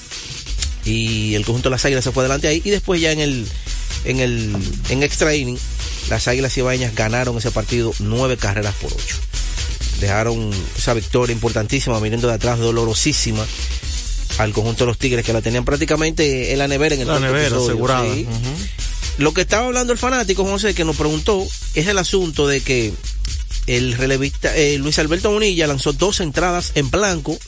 [0.90, 3.46] y el conjunto de las águilas se fue adelante ahí y después ya en el
[4.04, 4.56] en el
[4.88, 5.58] en extra inning
[6.08, 9.16] las águilas cibaeñas ganaron ese partido nueve carreras por ocho
[10.00, 13.44] dejaron esa victoria importantísima viniendo de atrás dolorosísima
[14.38, 17.20] al conjunto de los tigres que la tenían prácticamente en la nevera en el La
[17.20, 18.14] nevera episodio, asegurada.
[18.14, 18.26] sí.
[19.18, 22.90] Lo que estaba hablando el fanático, José, que nos preguntó, es el asunto de que
[23.66, 27.38] el relevista eh, Luis Alberto Bonilla lanzó dos entradas en blanco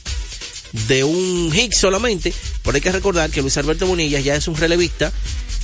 [0.87, 2.33] de un hit solamente,
[2.63, 5.11] pero hay que recordar que Luis Alberto Bonilla ya es un relevista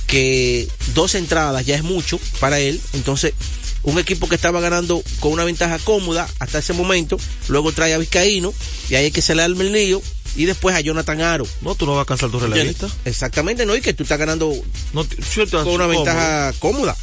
[0.06, 3.34] que dos entradas ya es mucho para él, entonces
[3.82, 7.18] un equipo que estaba ganando con una ventaja cómoda hasta ese momento,
[7.48, 8.52] luego trae a Vizcaíno
[8.88, 10.02] y ahí hay que se le arma el lío
[10.36, 11.46] y después a Jonathan Aro.
[11.60, 12.88] No, tú no vas a cansar tu relevista.
[13.04, 14.54] Exactamente, no, y que tú estás ganando
[14.92, 15.06] No,
[15.50, 16.96] con una ventaja cómoda.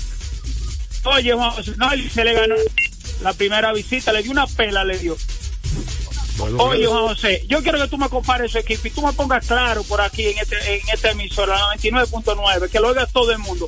[1.04, 2.54] Oye, Juan José, no, el Licey le ganó
[3.22, 5.16] la primera visita, le dio una pela, le dio.
[6.58, 9.44] Oye, Juan José, yo quiero que tú me compares su equipo y tú me pongas
[9.46, 13.38] claro por aquí en este en esta emisora, la 99.9, que lo oiga todo el
[13.38, 13.66] mundo.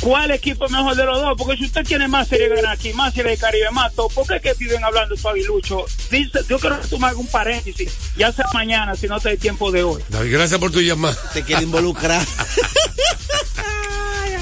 [0.00, 1.34] ¿Cuál equipo es mejor de los dos?
[1.38, 4.08] Porque si usted tiene más serie de ganar aquí, más serie de Caribe, más todo,
[4.10, 5.86] ¿por qué es que viven hablando de su aguilucho?
[6.10, 9.30] Dice, yo quiero que tú me hagas un paréntesis, ya sea mañana, si no te
[9.30, 10.02] hay tiempo de hoy.
[10.08, 11.16] David, gracias por tu llamada.
[11.32, 12.22] Te quiere involucrar.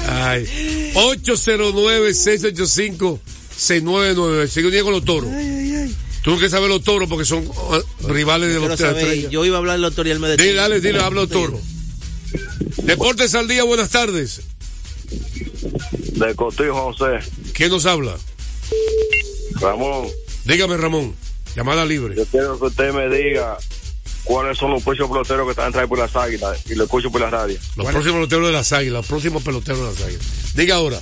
[0.09, 0.91] Ay.
[0.93, 3.15] 809-685-6999.
[3.15, 3.44] Sigue
[4.65, 5.29] un día con los toros.
[6.23, 9.29] Tú que sabes los toros porque son uh, rivales de los estrellas.
[9.31, 10.61] yo iba a hablar del doctor y él me Dile, detuvo.
[10.61, 11.59] dale, dile, habla los toros.
[12.83, 14.41] Deportes al día, buenas tardes.
[16.13, 17.19] De Cotillo, José.
[17.53, 18.15] ¿Quién nos habla?
[19.59, 20.07] Ramón,
[20.45, 21.15] Dígame, Ramón.
[21.55, 22.15] Llamada libre.
[22.15, 23.57] yo quiero que usted me diga
[24.23, 27.21] cuáles son los próximos peloteros que están entrando por las águilas y lo escucho por
[27.21, 27.57] la radio.
[27.75, 30.55] Los próximos peloteros de las águilas, los próximos peloteros de las águilas.
[30.55, 30.99] Diga ahora.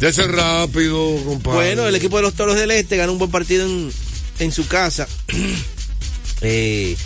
[0.00, 1.58] Ya ser rápido, compadre.
[1.58, 3.92] Bueno, el equipo de los Toros del Este ganó un buen partido en,
[4.38, 5.08] en su casa.
[6.42, 6.98] Eh,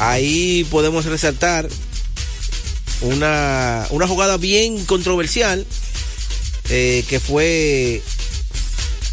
[0.00, 1.68] ahí podemos resaltar
[3.02, 5.64] una, una jugada bien controversial
[6.70, 8.02] eh, que fue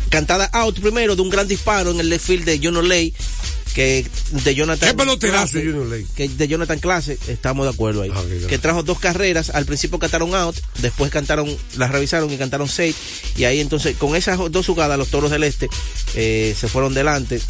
[0.09, 3.13] cantada out primero de un gran disparo en el left field de John O'Ley
[3.73, 5.73] que de Jonathan ¿Qué Clase,
[6.15, 9.99] que de Jonathan Clase estamos de acuerdo ahí Ah, que trajo dos carreras al principio
[9.99, 12.95] cantaron out después cantaron las revisaron y cantaron seis
[13.35, 15.69] y ahí entonces con esas dos jugadas los toros del este
[16.15, 17.41] eh, se fueron delante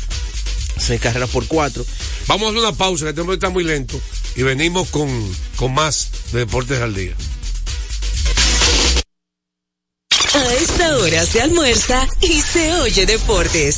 [0.78, 1.86] seis carreras por cuatro
[2.28, 4.00] Vamos a hacer una pausa, que tenemos que estar muy lento.
[4.36, 5.10] Y venimos con,
[5.56, 7.14] con más de Deportes al Día.
[10.34, 13.78] A esta hora se almuerza y se oye deportes.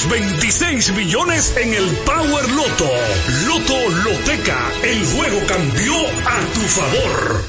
[0.00, 2.88] 526 millones en el Power Loto.
[3.46, 7.44] Loto Loteca, el juego cambió a tu favor.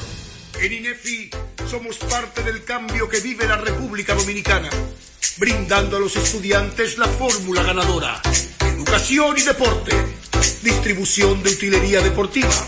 [0.59, 1.29] En INEFI
[1.69, 4.69] somos parte del cambio que vive la República Dominicana,
[5.37, 8.21] brindando a los estudiantes la fórmula ganadora.
[8.59, 9.95] Educación y deporte,
[10.61, 12.67] distribución de utilería deportiva,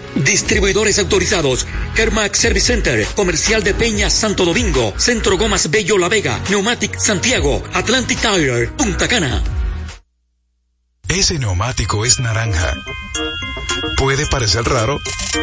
[0.23, 1.65] Distribuidores autorizados.
[1.95, 7.63] Kermax Service Center, Comercial de Peña Santo Domingo, Centro Gomas Bello La Vega, Neumatic Santiago,
[7.73, 9.43] Atlantic Tire, Punta Cana.
[11.07, 12.73] Ese neumático es naranja.
[13.97, 14.99] Puede parecer raro,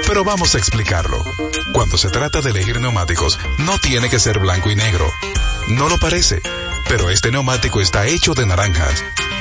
[0.06, 1.22] pero vamos a explicarlo.
[1.72, 5.06] Cuando se trata de elegir neumáticos, no tiene que ser blanco y negro.
[5.68, 6.40] No lo parece,
[6.88, 9.04] pero este neumático está hecho de naranjas.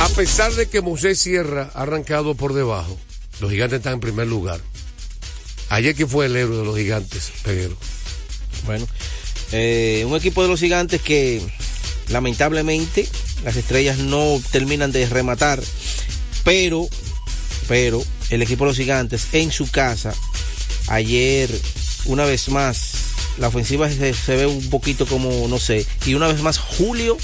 [0.00, 2.98] A pesar de que Moisés Sierra ha arrancado por debajo,
[3.40, 4.60] los gigantes están en primer lugar.
[5.70, 7.76] Ayer que fue el héroe de los gigantes, Peguero.
[8.66, 8.86] Bueno,
[9.52, 11.42] eh, un equipo de los gigantes que
[12.08, 13.08] lamentablemente
[13.44, 15.62] las estrellas no terminan de rematar,
[16.44, 16.88] pero,
[17.68, 20.14] pero el equipo de los gigantes en su casa,
[20.88, 21.50] ayer,
[22.04, 22.92] una vez más,
[23.38, 27.16] la ofensiva se, se ve un poquito como, no sé, y una vez más Julio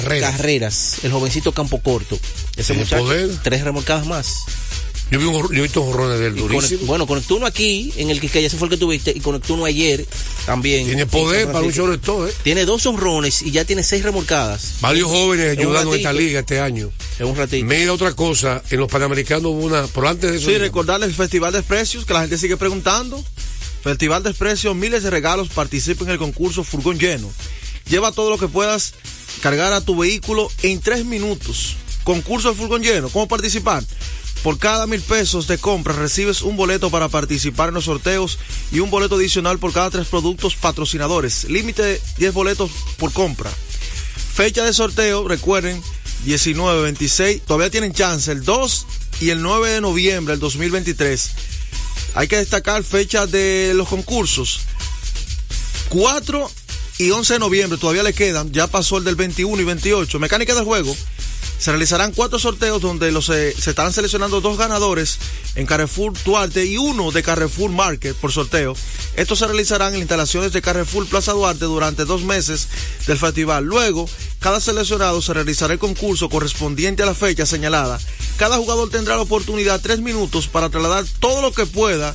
[0.00, 2.18] Carreras, Carreras el jovencito campo corto,
[2.56, 3.30] ese Tiene muchacho, poder.
[3.42, 4.28] tres remolcadas más.
[5.10, 6.80] Yo, vi un, yo he visto jorrones del durísimo.
[6.80, 9.12] conect- bueno, conectó uno aquí, en el que, que ya se fue el que tuviste,
[9.14, 10.06] y conectó uno ayer
[10.46, 10.86] también.
[10.86, 12.32] Tiene en poder para un shortstop, ¿eh?
[12.42, 14.76] Tiene dos honrones y ya tiene seis remolcadas.
[14.80, 16.90] Varios jóvenes ayudando en esta liga este año.
[17.18, 17.66] En un ratito.
[17.66, 20.46] Mira otra cosa, en los Panamericanos hubo una, por antes de eso.
[20.48, 23.22] Sí, recordarles el Festival de Precios, que la gente sigue preguntando.
[23.82, 27.30] Festival de Precios, miles de regalos, participa en el concurso Furgón Lleno.
[27.90, 28.94] Lleva todo lo que puedas
[29.42, 31.76] cargar a tu vehículo en tres minutos.
[32.04, 33.84] Concurso de Furgón Lleno, ¿cómo participar?
[34.44, 38.38] Por cada mil pesos de compra recibes un boleto para participar en los sorteos
[38.70, 41.44] y un boleto adicional por cada tres productos patrocinadores.
[41.44, 43.50] Límite 10 boletos por compra.
[44.34, 45.82] Fecha de sorteo, recuerden,
[46.24, 48.86] 19, 26, todavía tienen chance, el 2
[49.20, 51.30] y el 9 de noviembre del 2023.
[52.14, 54.60] Hay que destacar fechas de los concursos.
[55.88, 56.50] 4
[56.98, 60.18] y 11 de noviembre todavía le quedan, ya pasó el del 21 y 28.
[60.18, 60.94] Mecánica del juego.
[61.58, 65.18] Se realizarán cuatro sorteos donde los, eh, se estarán seleccionando dos ganadores
[65.54, 68.74] en Carrefour Duarte y uno de Carrefour Market por sorteo.
[69.14, 72.66] Estos se realizarán en instalaciones de Carrefour Plaza Duarte durante dos meses
[73.06, 73.64] del festival.
[73.64, 74.08] Luego,
[74.40, 78.00] cada seleccionado se realizará el concurso correspondiente a la fecha señalada.
[78.38, 82.12] Cada jugador tendrá la oportunidad tres minutos para trasladar todo lo que pueda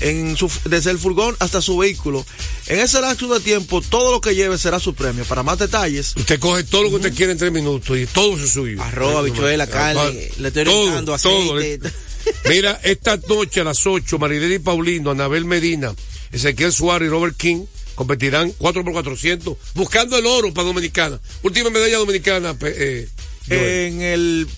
[0.00, 2.24] en su, desde el furgón hasta su vehículo.
[2.66, 5.24] En ese lapso de tiempo, todo lo que lleve será su premio.
[5.24, 6.14] Para más detalles.
[6.16, 8.82] Usted coge todo lo que usted quiere en tres minutos y todo es suyo.
[8.82, 11.78] Arroz, habichuela, carne, le estoy todo, aceite.
[11.78, 11.90] todo.
[12.48, 15.94] Mira, esta noche a las 8, Marilene y Paulino, Anabel Medina,
[16.32, 21.20] Ezequiel Suárez y Robert King competirán 4 por 400 buscando el oro para Dominicana.
[21.42, 22.56] Última medalla dominicana.
[22.62, 23.08] Eh,
[23.48, 24.48] en el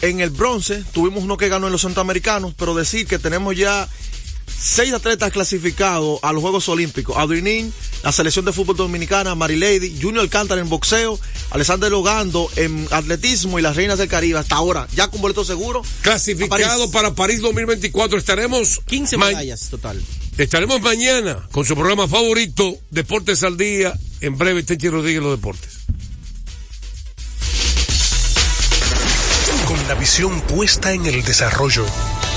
[0.00, 3.88] en el bronce tuvimos uno que ganó en los centroamericanos, pero decir que tenemos ya
[4.48, 7.16] seis atletas clasificados a los Juegos Olímpicos.
[7.16, 11.18] Adrinín, la selección de fútbol dominicana, Marilady, Junior Alcántara en boxeo,
[11.50, 14.38] Alexander Logando en atletismo y las Reinas del Caribe.
[14.38, 15.82] Hasta ahora, ya con boleto seguro.
[16.02, 18.18] Clasificado para París 2024.
[18.18, 20.02] Estaremos 15 medallas total.
[20.36, 23.92] Estaremos mañana con su programa favorito, Deportes al Día.
[24.20, 25.78] En breve, Tenchi Rodríguez, los deportes.
[29.66, 31.84] Con la visión puesta en el desarrollo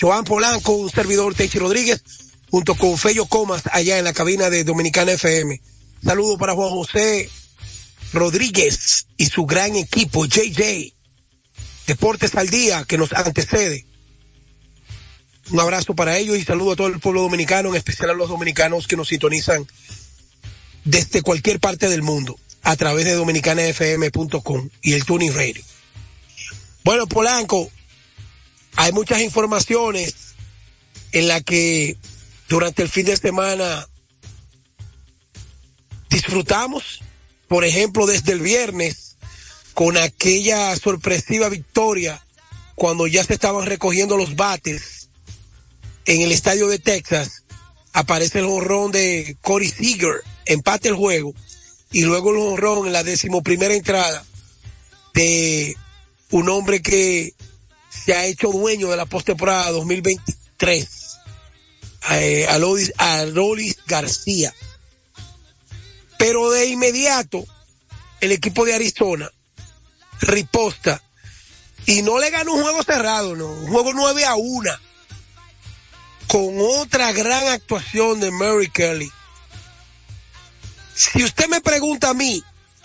[0.00, 2.02] Joan Polanco, un servidor Techi Rodríguez,
[2.50, 5.60] junto con Fello Comas allá en la cabina de Dominicana FM.
[6.04, 7.28] Saludo para Juan José
[8.12, 10.94] Rodríguez y su gran equipo, JJ,
[11.86, 13.86] Deportes al Día, que nos antecede.
[15.50, 18.28] Un abrazo para ellos y saludo a todo el pueblo dominicano, en especial a los
[18.28, 19.66] dominicanos que nos sintonizan
[20.84, 25.62] desde cualquier parte del mundo a través de dominicanafm.com y el Tuning Radio.
[26.84, 27.70] Bueno, Polanco,
[28.76, 30.14] hay muchas informaciones
[31.12, 31.96] en las que
[32.48, 33.86] durante el fin de semana
[36.10, 37.00] disfrutamos,
[37.48, 39.16] por ejemplo, desde el viernes,
[39.74, 42.24] con aquella sorpresiva victoria
[42.74, 45.08] cuando ya se estaban recogiendo los bates
[46.04, 47.44] en el estadio de Texas,
[47.92, 51.34] aparece el honrón de Corey Seager, empate el juego,
[51.90, 54.24] y luego el honrón en la decimoprimera entrada
[55.14, 55.76] de
[56.30, 57.34] un hombre que
[58.08, 61.18] se ha hecho dueño de la postemporada 2023,
[62.12, 62.56] eh, a
[63.26, 64.54] Lolis García.
[66.16, 67.44] Pero de inmediato,
[68.22, 69.30] el equipo de Arizona
[70.22, 71.02] riposta
[71.84, 74.70] y no le ganó un juego cerrado, no, un juego 9 a 1
[76.28, 79.12] con otra gran actuación de Mary Kelly.
[80.94, 82.42] Si usted me pregunta a mí,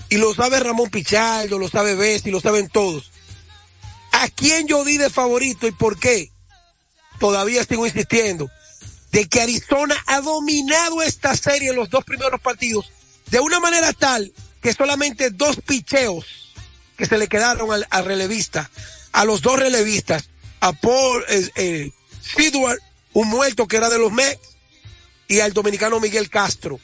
[0.09, 3.12] y lo sabe Ramón Pichardo, lo sabe Bessi, lo saben todos,
[4.23, 6.31] ¿A quién yo di de favorito y por qué?
[7.19, 8.49] Todavía sigo insistiendo
[9.11, 12.89] de que Arizona ha dominado esta serie en los dos primeros partidos
[13.29, 14.31] de una manera tal
[14.61, 16.53] que solamente dos picheos
[16.95, 18.71] que se le quedaron al, relevista,
[19.11, 20.29] a los dos relevistas,
[20.61, 21.91] a Paul eh, eh
[23.11, 24.39] un muerto que era de los Mets,
[25.27, 26.79] y al dominicano Miguel Castro,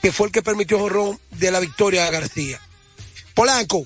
[0.00, 2.60] que fue el que permitió jorrón de la victoria a García.
[3.34, 3.84] Polanco,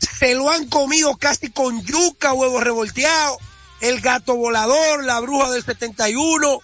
[0.00, 3.38] se lo han comido casi con yuca, huevos revolteados,
[3.80, 6.60] el gato volador, la bruja del 71.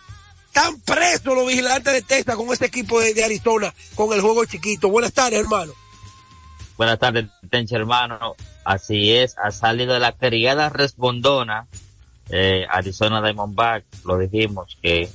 [0.47, 4.89] Están presos los vigilantes de Texas con este equipo de, Arizona, con el juego chiquito.
[4.89, 5.73] Buenas tardes, hermano.
[6.77, 8.35] Buenas tardes, Tenche, hermano.
[8.65, 11.67] Así es, ha salido de la criada respondona,
[12.31, 15.11] eh, Arizona Diamondback, lo dijimos, que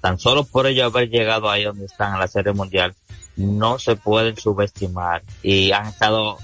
[0.00, 2.94] tan solo por ello haber llegado ahí donde están en la Serie Mundial,
[3.36, 6.38] no se pueden subestimar y han estado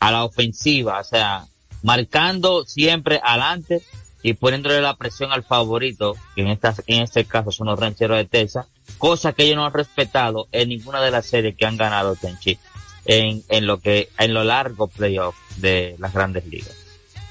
[0.00, 1.46] a la ofensiva, o sea,
[1.82, 3.82] marcando siempre adelante
[4.22, 8.16] y poniéndole la presión al favorito, que en, esta, en este caso son los rancheros
[8.16, 8.66] de Texas,
[8.98, 12.58] cosa que ellos no han respetado en ninguna de las series que han ganado Tenchi
[13.04, 16.74] en, en lo que, en lo largo playoff de las grandes ligas.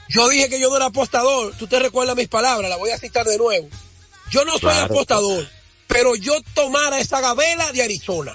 [0.07, 2.97] Yo dije que yo no era apostador, tú te recuerdas mis palabras, la voy a
[2.97, 3.67] citar de nuevo.
[4.31, 4.85] Yo no soy Claro.
[4.93, 5.47] apostador,
[5.87, 8.33] pero yo tomara esa gabela de Arizona.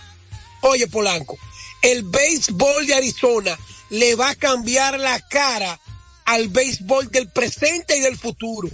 [0.63, 1.39] Oye, Polanco,
[1.81, 3.59] el béisbol de Arizona
[3.91, 5.79] le va a cambiar la cara
[6.25, 8.69] al béisbol del presente y del futuro.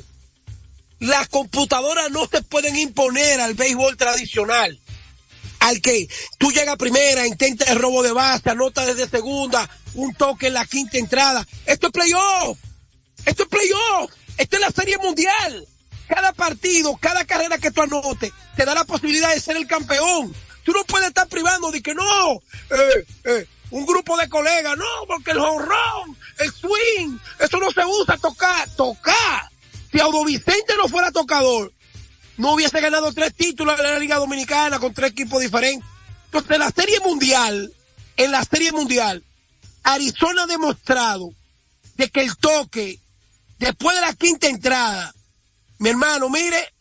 [0.98, 4.78] Las computadoras no se pueden imponer al béisbol tradicional.
[5.60, 6.08] Al que
[6.38, 10.66] tú llegas primera, intenta el robo de base, anota desde segunda, un toque en la
[10.66, 11.46] quinta entrada.
[11.64, 12.58] Esto es playoff.
[13.24, 14.10] Esto es playoff.
[14.36, 15.66] Esto es la serie mundial.
[16.08, 20.34] Cada partido, cada carrera que tú anotes, te da la posibilidad de ser el campeón.
[20.62, 25.06] Tú no puedes estar privando de que no, eh, eh, un grupo de colegas, no,
[25.06, 29.50] porque el honrón, el swing, eso no se usa tocar, tocar.
[29.90, 31.72] Si Audo Vicente no fuera tocador,
[32.36, 35.88] no hubiese ganado tres títulos en la Liga Dominicana con tres equipos diferentes.
[36.26, 37.72] Entonces, en la Serie Mundial,
[38.16, 39.24] en la Serie Mundial,
[39.82, 41.32] Arizona ha demostrado
[41.96, 43.00] de que el toque,
[43.58, 45.14] después de la quinta entrada,
[45.78, 46.74] mi hermano, mire,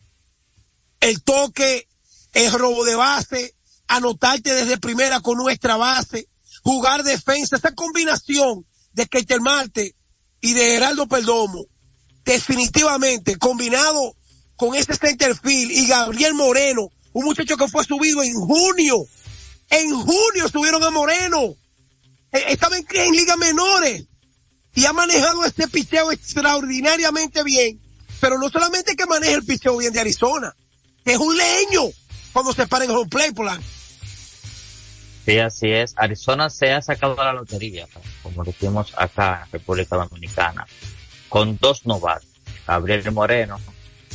[1.00, 1.88] el toque,
[2.34, 3.54] el robo de base,
[3.88, 6.28] anotarte desde primera con nuestra base,
[6.66, 9.94] jugar defensa, esa combinación de Keiter Marte
[10.40, 11.64] y de Geraldo Perdomo,
[12.24, 14.16] definitivamente combinado
[14.56, 18.96] con ese centerfield y Gabriel Moreno, un muchacho que fue subido en junio,
[19.70, 21.54] en junio subieron a Moreno,
[22.32, 24.04] Eh, estaba en, en ligas menores
[24.74, 27.80] y ha manejado este picheo extraordinariamente bien,
[28.20, 30.52] pero no solamente que maneja el picheo bien de Arizona,
[31.04, 31.84] es un leño
[32.32, 33.62] cuando se para en home play, Polanco.
[35.26, 35.92] Sí, así es.
[35.96, 37.86] Arizona se ha sacado la lotería,
[38.22, 40.66] como decimos acá en República Dominicana,
[41.28, 42.28] con dos novatos,
[42.66, 43.58] Gabriel Moreno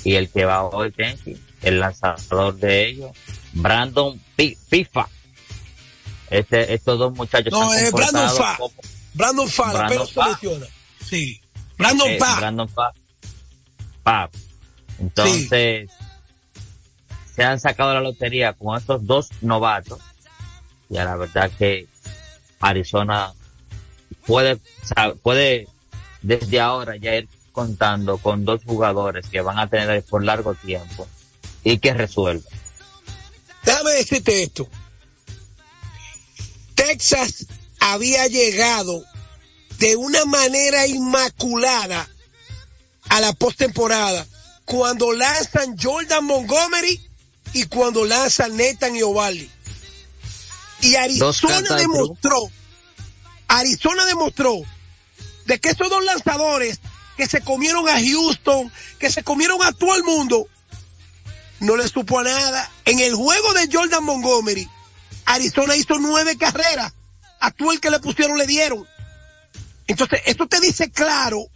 [0.05, 3.11] y el que va hoy, Tenchi, el lanzador de ellos,
[3.53, 5.07] Brandon Pi- Pifa.
[6.29, 8.57] Este, estos dos muchachos No, se han es Brandon comportado Fa.
[8.57, 8.73] como-
[9.13, 10.29] Brandon Fa, Brandon Fa.
[10.29, 10.65] lesiona.
[11.05, 11.41] Sí.
[11.77, 12.35] Brandon eh, Pa.
[12.37, 12.93] Brandon Pa.
[14.01, 14.29] Pa.
[14.97, 15.89] Entonces,
[17.35, 19.99] se han sacado la lotería con estos dos novatos.
[20.91, 21.87] Y la verdad que
[22.59, 23.33] Arizona
[24.27, 24.59] puede,
[25.23, 25.69] puede
[26.21, 31.07] desde ahora ya ir contando con dos jugadores que van a tener por largo tiempo
[31.63, 32.51] y que resuelven.
[33.63, 34.67] Déjame decirte esto.
[36.75, 37.45] Texas
[37.79, 39.01] había llegado
[39.79, 42.09] de una manera inmaculada
[43.07, 44.27] a la postemporada
[44.65, 46.99] cuando lanzan Jordan Montgomery
[47.53, 49.49] y cuando lanzan Nathan Iovaldi.
[50.81, 52.49] Y Arizona demostró,
[53.47, 54.61] Arizona demostró
[55.45, 56.79] de que esos dos lanzadores
[57.17, 60.47] que se comieron a Houston, que se comieron a todo el mundo,
[61.59, 62.69] no le supo a nada.
[62.85, 64.67] En el juego de Jordan Montgomery,
[65.25, 66.93] Arizona hizo nueve carreras.
[67.39, 68.87] A todo el que le pusieron le dieron.
[69.87, 71.47] Entonces, esto te dice claro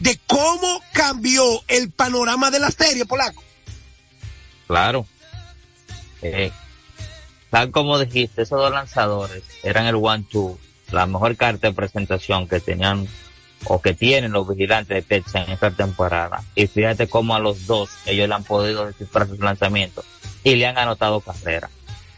[0.00, 3.42] de cómo cambió el panorama de la serie, Polaco.
[4.66, 5.06] Claro.
[6.22, 6.52] Eh,
[7.50, 10.58] tal como dijiste, esos dos lanzadores eran el one-two,
[10.92, 13.06] la mejor carta de presentación que tenían
[13.66, 16.42] o que tienen los vigilantes de Texas en esta temporada.
[16.54, 20.04] Y fíjate cómo a los dos ellos le han podido descifrar sus lanzamientos
[20.42, 21.68] y le han anotado carrera.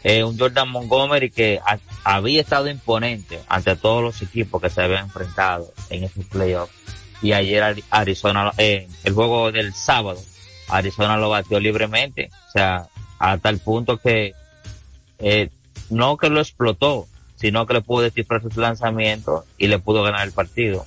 [0.05, 4.81] Eh, un Jordan Montgomery que ha- había estado imponente ante todos los equipos que se
[4.81, 6.73] habían enfrentado en esos playoffs.
[7.21, 10.21] Y ayer Ari- Arizona, eh, el juego del sábado,
[10.67, 12.87] Arizona lo batió libremente, o sea,
[13.19, 14.33] hasta el punto que
[15.19, 15.49] eh,
[15.89, 17.07] no que lo explotó,
[17.39, 20.85] sino que le pudo descifrar sus lanzamientos y le pudo ganar el partido.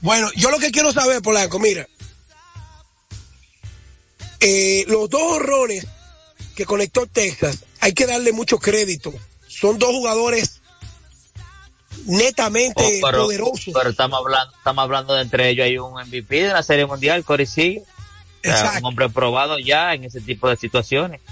[0.00, 1.86] Bueno, yo lo que quiero saber, Polanco, mira.
[4.40, 5.86] Eh, los dos horrores
[6.54, 9.12] que conectó Texas, hay que darle mucho crédito.
[9.48, 10.60] Son dos jugadores
[12.06, 13.72] netamente Oh, pero, poderosos.
[13.74, 17.24] pero estamos hablando, estamos hablando de entre ellos hay un MVP de la Serie Mundial,
[17.24, 17.82] Corey Seager.
[17.82, 21.22] O sea, un hombre probado ya en ese tipo de situaciones.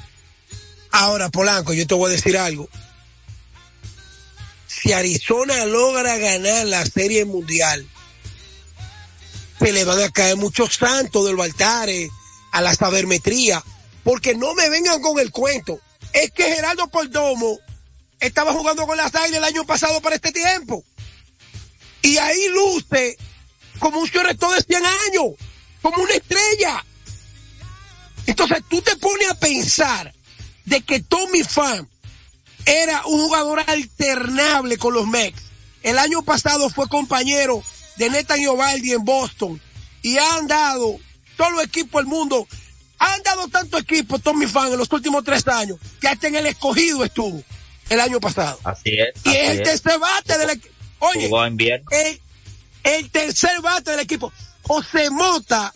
[0.92, 2.68] Ahora, Polanco, yo te voy a decir algo.
[4.66, 7.86] Si Arizona logra ganar la Serie Mundial,
[9.58, 12.10] se le van a caer muchos santos del altares
[12.52, 13.64] a la sabermetría,
[14.04, 15.80] porque no me vengan con el cuento.
[16.12, 17.58] Es que Gerardo Perdomo
[18.20, 20.84] estaba jugando con las águilas el año pasado para este tiempo.
[22.02, 23.16] Y ahí luce
[23.78, 25.34] como un rector de 100 años,
[25.80, 26.84] como una estrella.
[28.26, 30.12] Entonces tú te pones a pensar
[30.64, 31.86] de que Tommy Pham
[32.66, 35.40] era un jugador alternable con los Mex.
[35.82, 37.62] el año pasado fue compañero
[37.96, 39.60] de Netan Iovaldi en Boston
[40.02, 40.98] y han dado
[41.36, 42.46] todos los equipos del mundo,
[42.98, 46.46] han dado tanto equipo, Tommy Fan, en los últimos tres años, que hasta en el
[46.46, 47.42] escogido estuvo
[47.88, 48.58] el año pasado.
[48.64, 49.12] Así es.
[49.24, 50.74] Y así es el tercer bate del equipo.
[51.00, 51.28] Oye,
[51.90, 52.20] el,
[52.84, 54.32] el tercer bate del equipo.
[54.62, 55.74] José Mota,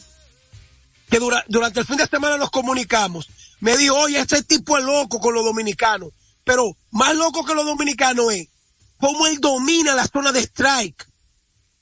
[1.11, 3.29] que dura- durante el fin de semana nos comunicamos,
[3.61, 6.11] me dijo, oye, este tipo es loco con los dominicanos,
[6.45, 8.49] pero más loco que los dominicanos es
[8.99, 11.07] cómo él domina la zona de strike.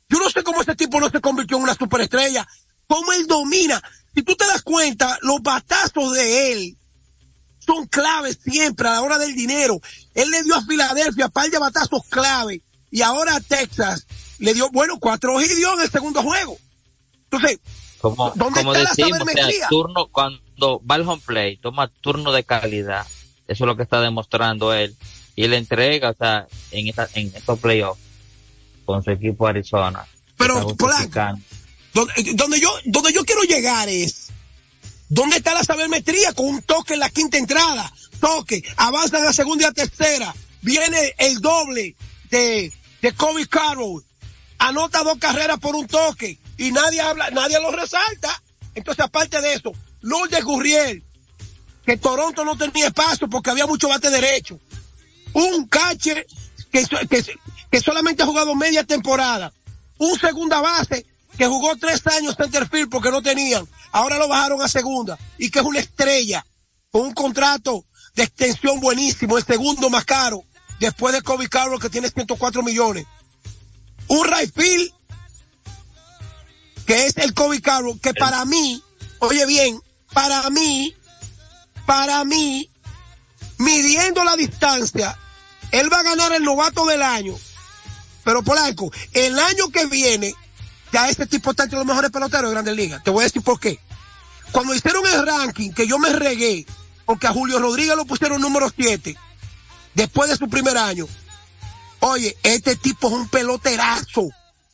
[0.09, 2.47] Yo no sé cómo ese tipo no se convirtió en una superestrella,
[2.87, 3.83] cómo él domina.
[4.15, 6.77] Si tú te das cuenta, los batazos de él
[7.59, 9.81] son claves siempre a la hora del dinero.
[10.15, 14.07] Él le dio a Filadelfia par de batazos clave y ahora a Texas
[14.39, 16.57] le dio, bueno, cuatro y dio en el segundo juego.
[17.25, 17.59] Entonces,
[18.05, 19.69] Como, ¿Dónde como decimos, o sea, sabermetría?
[19.69, 23.07] turno, cuando va al home play, toma turno de calidad.
[23.49, 24.95] Eso es lo que está demostrando él.
[25.35, 27.99] Y él entrega, o sea, en, esta, en estos playoffs
[28.85, 30.07] con su equipo Arizona.
[30.37, 31.43] Pero, Está justificando.
[31.95, 34.29] donde, donde yo, donde yo quiero llegar es,
[35.09, 37.91] ¿dónde está la sabermetría con un toque en la quinta entrada?
[38.21, 41.97] Toque, avanza en la segunda y la tercera, viene el doble
[42.29, 44.05] de, de Kobe Carroll,
[44.59, 48.43] anota dos carreras por un toque y nadie habla, nadie lo resalta.
[48.75, 51.05] Entonces, aparte de eso, Lourdes Gurriel,
[51.85, 54.59] que Toronto no tenía espacio porque había mucho bate derecho.
[55.33, 56.27] Un catcher
[56.71, 57.25] que, que,
[57.71, 59.53] que solamente ha jugado media temporada.
[59.99, 63.67] Un segunda base que jugó tres años centerfield porque no tenían.
[63.93, 65.19] Ahora lo bajaron a segunda.
[65.39, 66.45] Y que es una estrella.
[66.91, 67.85] Con un contrato
[68.15, 69.37] de extensión buenísimo.
[69.37, 70.45] El segundo más caro.
[70.81, 73.07] Después de Kobe Carroll que tiene 104 millones.
[74.09, 74.93] Un right field
[76.87, 78.83] que es el Kobe Carroll, que para mí,
[79.21, 79.81] oye bien,
[80.13, 80.95] para mí,
[81.87, 82.71] para mí,
[83.59, 85.19] midiendo la distancia,
[85.71, 87.35] él va a ganar el novato del año.
[88.23, 90.35] Pero Polanco, el año que viene,
[90.93, 93.03] ya este tipo está entre los mejores peloteros de Grandes Ligas.
[93.03, 93.79] Te voy a decir por qué.
[94.53, 96.65] Cuando hicieron el ranking, que yo me regué,
[97.05, 99.17] porque a Julio Rodríguez lo pusieron número 7,
[99.95, 101.07] después de su primer año.
[102.01, 104.29] Oye, este tipo es un peloterazo.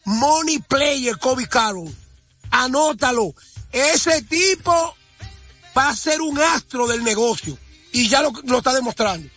[0.05, 1.95] Money player, Kobe Carroll.
[2.51, 3.35] Anótalo.
[3.73, 4.97] Ese tipo
[5.77, 7.57] va a ser un astro del negocio.
[7.93, 9.29] Y ya lo, lo está demostrando.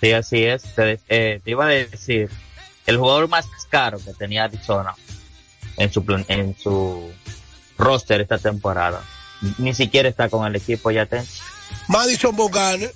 [0.00, 0.62] Sí, así es.
[0.74, 2.28] Te, eh, te iba a decir,
[2.86, 4.94] el jugador más caro que tenía Arizona
[5.76, 7.10] en su, en su
[7.78, 9.02] roster esta temporada,
[9.58, 11.06] ni siquiera está con el equipo ya.
[11.06, 11.24] Ten.
[11.88, 12.90] Madison Bogane.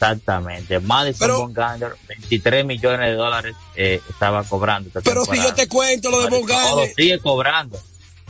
[0.00, 0.78] Exactamente.
[0.80, 4.90] Madison Pero- Bumgarner, 23 millones de dólares eh, estaba cobrando.
[5.02, 7.80] Pero si yo te cuento lo de No, lo Bogane, sigue cobrando.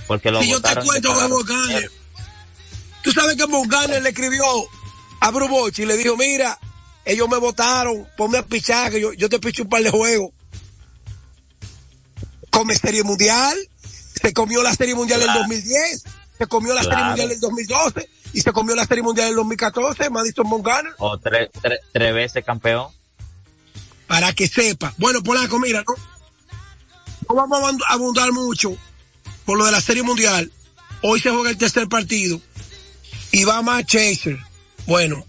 [0.07, 1.29] Porque lo si yo te cuento lo de.
[1.29, 1.89] Bogane,
[3.03, 4.45] tú sabes que Bogane le escribió
[5.21, 6.57] a Brubochi y le dijo, mira,
[7.05, 10.31] ellos me votaron, ponme a pichar, que yo, yo te picho un par de juegos.
[12.51, 13.57] Come Serie Mundial,
[14.23, 15.41] se comió la Serie Mundial en Claro.
[15.41, 16.05] 2010,
[16.39, 17.05] se comió la Serie.
[17.05, 20.91] Mundial en 2012 y se comió la Serie Mundial en 2014, Madison Bogane.
[20.99, 22.89] O tres, tres, tres veces campeón.
[24.07, 24.93] para que sepa.
[24.99, 25.95] Bueno, Polanco, mira, no,
[27.28, 28.76] no vamos a abund- abundar mucho
[29.47, 30.53] por lo de la Serie Mundial.
[31.03, 32.41] Hoy se juega el tercer partido
[33.32, 34.39] y va más Chaser.
[34.87, 35.24] Bueno,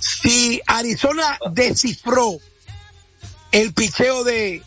[0.00, 2.38] si Arizona descifró
[3.52, 4.62] el picheo de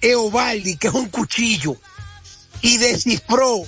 [0.00, 1.76] Eovaldi, que es un cuchillo,
[2.62, 3.62] y descifró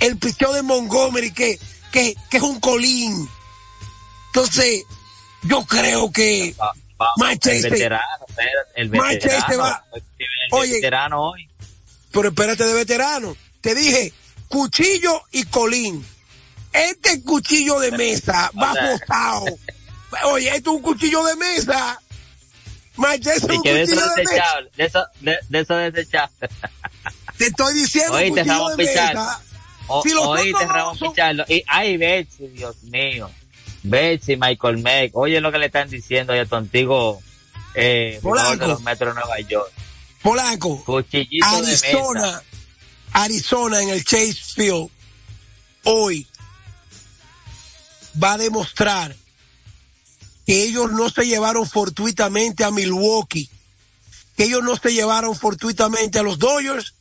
[0.00, 1.58] el picheo de Montgomery, que,
[1.96, 3.28] que, que es un colín.
[4.28, 4.84] Entonces,
[5.42, 6.54] yo creo que
[6.98, 9.62] Vamos, el Manchester- veterano, espérate, el Manchester veterano.
[9.62, 10.02] va- el
[10.52, 10.72] Oye.
[10.74, 11.48] veterano hoy.
[12.12, 13.36] pero espérate de veterano.
[13.60, 14.12] Te dije,
[14.48, 16.06] cuchillo y colín.
[16.72, 19.44] Este cuchillo de mesa va botado.
[20.24, 21.98] Oye, esto es un cuchillo de mesa.
[22.96, 24.30] Manchester es un que de eso cuchillo de mesa.
[24.34, 26.48] desechable, de eso, de, de eso desechable.
[27.38, 29.20] Te estoy diciendo Oíste, cuchillo de Pichardo.
[29.24, 29.40] mesa.
[29.88, 31.44] O, Si los oíste, Ramón son- Pichardo.
[31.48, 33.30] Y, ay, Betsy, Dios mío.
[33.82, 35.16] Betsy, Michael Meck.
[35.16, 37.22] Oye lo que le están diciendo a tu antiguo
[37.74, 38.66] eh, jugador de Polanco.
[38.66, 39.70] los Metros de Nueva York.
[40.22, 42.42] Polanco, Cuchillito de Arizona, mesa.
[43.12, 44.88] Arizona en el Chase Field
[45.84, 46.26] hoy
[48.22, 49.14] va a demostrar
[50.46, 53.48] que ellos no se llevaron fortuitamente a Milwaukee,
[54.36, 56.94] que ellos no se llevaron fortuitamente a los Dodgers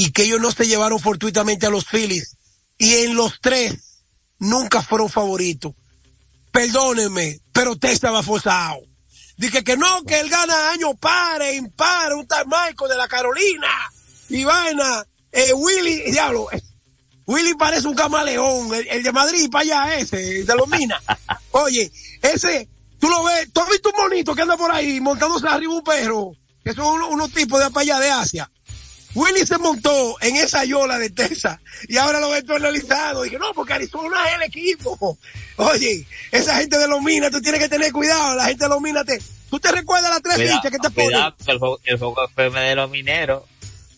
[0.00, 2.36] y que ellos no se llevaron fortuitamente a los Phillies.
[2.78, 4.04] Y en los tres
[4.38, 5.74] nunca fueron favoritos.
[6.52, 8.78] Perdónenme, pero usted estaba forzado.
[9.38, 13.66] Dije que no, que él gana año pare, impar, un tal Michael de la Carolina.
[14.28, 16.62] Y vaina, eh, Willy, diablo, eh,
[17.26, 21.02] Willy parece un camaleón, el, el de Madrid para allá ese, el de los minas.
[21.50, 21.90] Oye,
[22.22, 22.68] ese,
[23.00, 25.82] tú lo ves, tú has visto un monito que anda por ahí montándose arriba un
[25.82, 26.36] perro.
[26.62, 28.48] que son unos, unos tipos de allá de Asia.
[29.14, 33.22] Willy se montó en esa yola de Texas y ahora lo ven analizado.
[33.22, 35.18] Dije, no, porque Arizona es el equipo.
[35.56, 38.80] Oye, esa gente de los minas, tú tienes que tener cuidado, la gente de los
[38.80, 39.20] minas te...
[39.50, 41.10] ¿Tú te recuerdas las tres Cuidado, fichas que te ponen?
[41.10, 43.42] cuidado, que el juego, el juego FM de los mineros.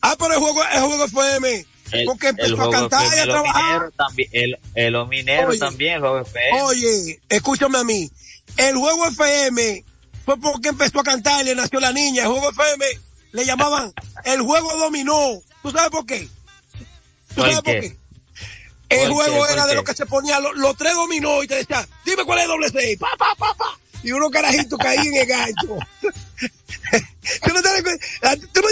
[0.00, 1.66] Ah, pero el juego, el juego FM.
[1.90, 3.90] El, porque el empezó a cantar y a trabajar.
[3.96, 5.58] también, el, el los mineros Oye.
[5.58, 6.62] también, el juego FM.
[6.62, 8.08] Oye, escúchame a mí.
[8.56, 9.84] El juego FM
[10.24, 12.22] fue porque empezó a cantar y le nació la niña.
[12.22, 12.84] El juego FM
[13.32, 13.92] le llamaban
[14.24, 15.40] el juego dominó.
[15.62, 16.28] ¿Tú sabes por qué?
[17.28, 17.96] ¿Tú ¿Por sabes por qué?
[18.88, 21.46] El ¿Por juego era ¿Por de los que se ponían los, los tres dominó y
[21.46, 22.98] te decían, dime cuál es doble seis.
[22.98, 23.78] Pa, pa, pa, pa.
[24.02, 25.78] Y unos carajitos caían en el gancho.
[27.44, 27.68] ¿Tú, no te,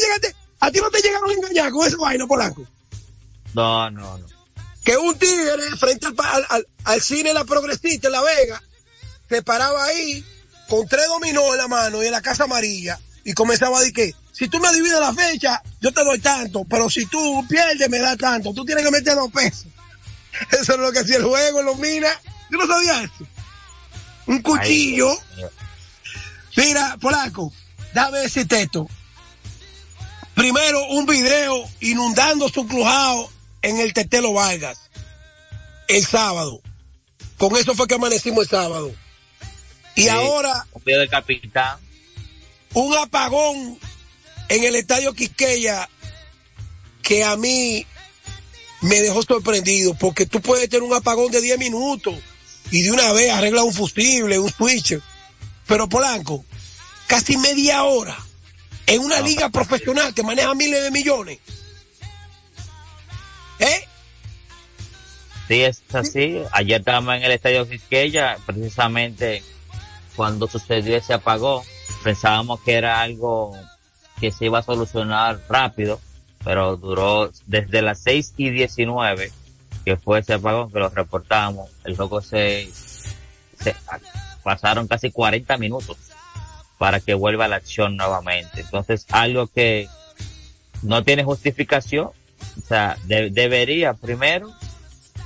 [0.00, 2.64] llegaste, a ti no te llegaron a engañar con esa vaina, Polanco.
[3.54, 4.26] No, no, no.
[4.84, 8.62] que un tigre frente al, al- al cine La Progresista en La Vega
[9.28, 10.24] se paraba ahí
[10.68, 13.94] con tres dominó en la mano y en la casa amarilla y comenzaba a decir
[13.94, 17.91] que si tú me divides la fecha, yo te doy tanto, pero si tú pierdes,
[17.91, 18.55] me da tanto.
[18.55, 19.66] Tú tienes que meter dos pesos.
[20.53, 22.16] Eso es lo que hacía el juego en los minas.
[22.49, 23.26] Yo no sabía eso.
[24.26, 25.11] Un cuchillo.
[26.57, 27.53] Mira, Polaco,
[27.93, 28.89] dame decirte esto.
[30.34, 33.30] Primero, un video inundando su crujado
[33.61, 34.78] en el Tetelo Vargas.
[35.89, 36.61] El sábado.
[37.36, 38.93] Con eso fue que amanecimos el sábado.
[39.95, 41.78] Y Sí, ahora, Un video del capitán.
[42.74, 43.78] un apagón
[44.49, 45.88] en el estadio Quisqueya
[47.03, 47.86] que a mí
[48.80, 52.14] me dejó sorprendido porque tú puedes tener un apagón de 10 minutos
[52.70, 55.01] y de una vez arregla un fusible, un switcher.
[55.66, 56.44] Pero Polanco,
[57.07, 58.16] casi media hora
[58.86, 61.38] en una liga profesional que maneja miles de millones.
[63.59, 63.88] ¿Eh?
[65.49, 66.42] Sí, es así.
[66.53, 69.42] Ayer estábamos en el estadio Quisqueya, precisamente
[70.14, 71.64] cuando sucedió ese apagón.
[72.05, 73.57] Pensábamos que era algo
[74.20, 76.00] que se iba a solucionar rápido,
[76.44, 79.32] pero duró desde las 6 y 19,
[79.84, 81.70] que fue ese apagón que lo reportamos.
[81.84, 82.68] El juego se,
[83.62, 83.74] se
[84.42, 85.96] pasaron casi 40 minutos
[86.78, 88.60] para que vuelva a la acción nuevamente.
[88.60, 89.88] Entonces, algo que
[90.82, 94.52] no tiene justificación, o sea, de- debería primero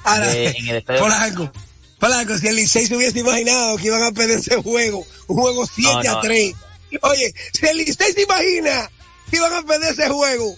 [0.05, 1.53] Ahora, de- en el estadio Polanco,
[1.99, 5.67] Polanco, si el Licey se hubiese imaginado que iban a perder ese juego, un juego
[5.67, 6.19] 7 No, no.
[6.19, 6.55] a 3.
[7.03, 8.91] Oye, si el Licey se imagina
[9.31, 10.57] que iban a perder ese juego,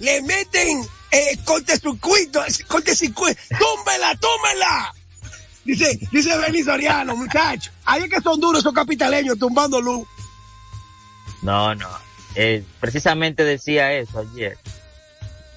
[0.00, 4.94] le meten eh, cortecircuito, cortecircuito, tómela, tómela.
[5.64, 10.06] Dice, dice Benny Soriano, muchacho, ahí es que son duros esos capitaleños tumbando luz.
[11.42, 11.88] No, no.
[12.34, 14.56] Eh, precisamente decía eso ayer,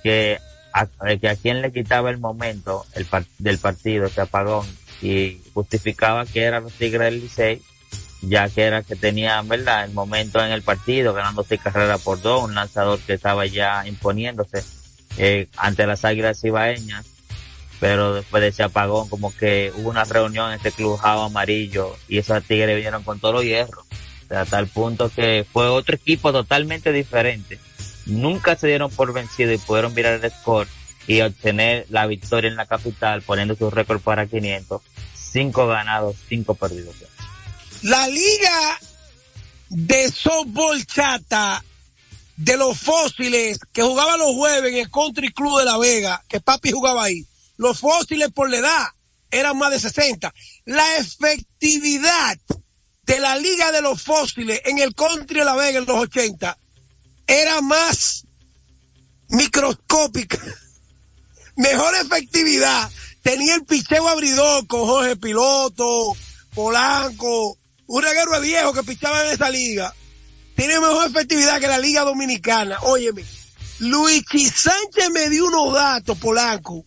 [0.04, 0.40] que
[0.74, 4.68] a, eh, que a quien le quitaba el momento el par- del partido, ese apagón,
[5.02, 7.62] y justificaba que eran los Tigres del Licey,
[8.24, 12.22] ya que era que tenían, ¿verdad?, el momento en el partido, ganando seis carreras por
[12.22, 14.64] dos, un lanzador que estaba ya imponiéndose
[15.18, 17.06] eh, ante las Águilas Ibaeñas,
[17.80, 22.18] pero después de ese apagón, como que hubo una reunión en este club amarillo, y
[22.18, 23.86] esos Tigres vinieron con todos los hierros.
[24.24, 27.60] O sea, a tal punto que fue otro equipo totalmente diferente.
[28.06, 30.68] Nunca se dieron por vencido y pudieron virar el score
[31.08, 34.82] y obtener la victoria en la capital, poniendo su récord para 500.
[35.14, 36.96] Cinco ganados, cinco perdidos.
[37.84, 38.80] La liga
[39.68, 41.64] de softball chata
[42.38, 46.40] de los fósiles que jugaba los jueves en el Country Club de La Vega, que
[46.40, 47.28] papi jugaba ahí.
[47.58, 48.88] Los fósiles por la edad
[49.32, 50.34] eran más de 60.
[50.64, 52.38] La efectividad
[53.06, 56.58] de la liga de los fósiles en el Country de La Vega en los 80
[57.28, 58.26] era más
[59.28, 60.40] microscópica.
[61.58, 62.90] Mejor efectividad.
[63.22, 66.16] Tenía el picheo abridor con Jorge Piloto,
[66.54, 67.58] Polanco,
[67.88, 69.94] un reguero viejo que pichaba en esa liga.
[70.56, 72.78] Tiene mejor efectividad que la liga dominicana.
[72.82, 73.24] Óyeme,
[73.80, 76.86] Luigi Sánchez me dio unos datos, Polanco,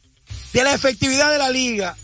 [0.52, 1.96] de la efectividad de la liga.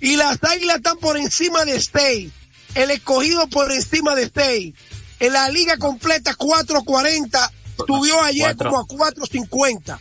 [0.00, 2.30] Y las águilas están por encima de State.
[2.74, 4.74] El escogido por encima de State.
[5.20, 7.52] En la liga completa 440
[7.86, 9.98] subió ayer como a 450.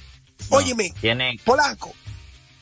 [0.50, 1.94] Óyeme, Tienen, Polanco.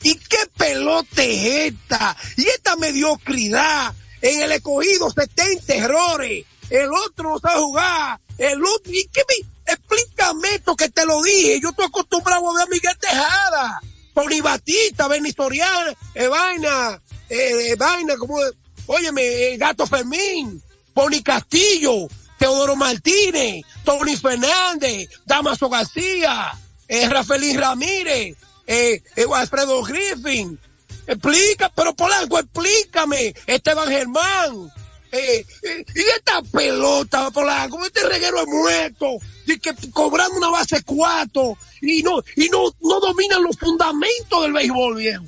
[0.02, 2.16] ¿Y qué pelote es esta?
[2.36, 3.94] Y esta mediocridad.
[4.24, 6.46] En el escogido 70 errores.
[6.70, 8.18] El otro no sabe jugar.
[8.38, 8.90] El otro.
[8.90, 9.46] ¿Y qué me.?
[9.66, 11.60] Explícame esto que te lo dije.
[11.60, 13.80] Yo estoy acostumbrado a ver a Miguel Tejada.
[14.14, 18.38] Tony Batista, Benny Soriano, eh, Vaina, eh, eh, Vaina, como.
[18.86, 20.62] Óyeme, eh, Gato Fermín,
[20.94, 22.08] Pony Castillo,
[22.38, 26.52] Teodoro Martínez, Tony Fernández, Damaso García,
[26.88, 30.58] eh, Rafaelín Ramírez, eh, eh, Alfredo Griffin.
[31.06, 33.34] Explica, pero Polanco, explícame.
[33.46, 34.72] Esteban Germán,
[35.12, 40.82] eh, eh, y esta pelota, Polanco, este reguero es muerto, y que cobrando una base
[40.82, 45.24] cuatro, y no, y no, no dominan los fundamentos del béisbol, viejo.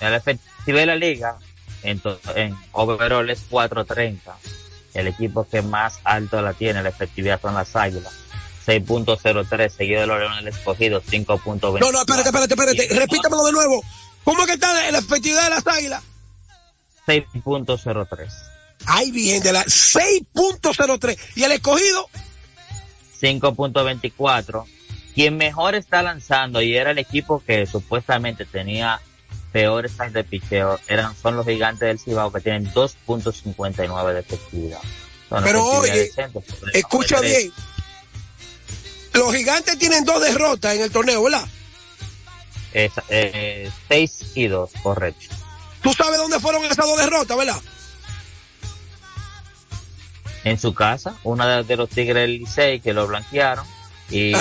[0.00, 1.38] El efectivo de la liga
[1.82, 2.00] en,
[2.36, 4.18] en overall es 4.30.
[4.94, 8.12] El equipo que más alto la tiene, la efectividad son las Águilas.
[8.66, 11.80] 6.03, seguido de los Leones del Escogido, 5.20.
[11.80, 13.82] No, no, espérate, espérate, espérate, repítamelo de nuevo.
[14.24, 16.02] ¿Cómo que está la efectividad de las águilas?
[17.06, 18.28] 6.03.
[18.86, 21.18] Ay, bien, de la 6.03.
[21.36, 22.08] ¿Y el escogido?
[23.20, 24.64] 5.24.
[25.14, 29.00] Quien mejor está lanzando y era el equipo que supuestamente tenía
[29.52, 34.80] peores times de picheo eran son los gigantes del Cibao que tienen 2.59 de efectividad.
[35.28, 36.10] Son Pero oye,
[36.72, 37.52] Escucha bien.
[39.14, 41.48] Los gigantes tienen dos derrotas en el torneo, ¿verdad?
[42.72, 45.34] Es, eh, 6 y 2, correcto.
[45.82, 47.60] Tú sabes dónde fueron esas dos derrotas, ¿verdad?
[50.44, 53.66] En su casa, una de, los Tigres del Licey que lo blanquearon
[54.10, 54.32] y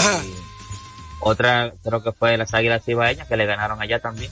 [1.19, 4.31] otra creo que fue las Águilas Cibaeñas que le ganaron allá también.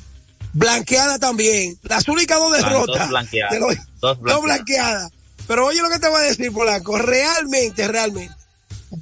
[0.53, 1.77] Blanqueada también.
[1.83, 2.97] Las únicas dos derrotas.
[2.99, 3.77] dos blanqueadas.
[3.99, 5.11] Dos blanqueadas.
[5.47, 6.97] Pero oye lo que te voy a decir, Polanco.
[6.97, 8.33] Realmente, realmente.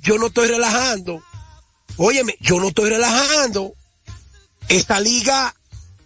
[0.02, 1.22] Yo no estoy relajando.
[1.98, 3.74] Óyeme, yo no estoy relajando.
[4.68, 5.56] Esta liga,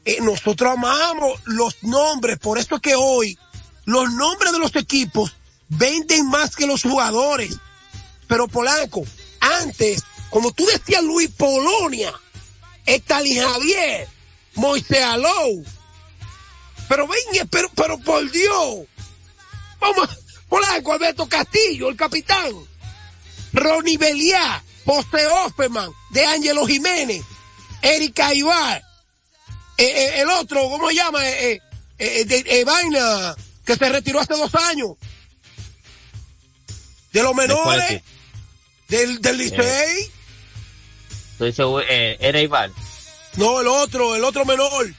[0.05, 2.38] eh, nosotros amamos los nombres.
[2.39, 3.38] Por eso es que hoy
[3.86, 5.36] los nombres de los equipos
[5.70, 7.55] venden más que los jugadores.
[8.28, 9.05] Pero Polanco,
[9.39, 12.14] antes, como tú decías Luis Polonia,
[12.86, 14.08] Estalí Javier,
[14.55, 15.64] Moisés Alou.
[16.89, 18.86] Pero ven, pero, pero por Dios.
[19.80, 20.10] Vamos,
[20.49, 22.53] Polanco, Alberto Castillo, el capitán.
[23.53, 27.24] Ronnie Beliá, José Offerman, De Angelo Jiménez,
[27.82, 28.78] Erika Ibar,
[29.78, 31.25] eh, eh, el otro, ¿cómo se llama?
[31.28, 31.61] Eh, eh,
[31.99, 34.91] eh, de- eh, Vaina, que se retiró hace dos años.
[37.11, 38.01] De los menores,
[38.88, 40.11] del, del Licey.
[41.34, 42.71] Estoy seguro, eh, era Ibar.
[43.36, 44.93] No, el otro, el otro menor.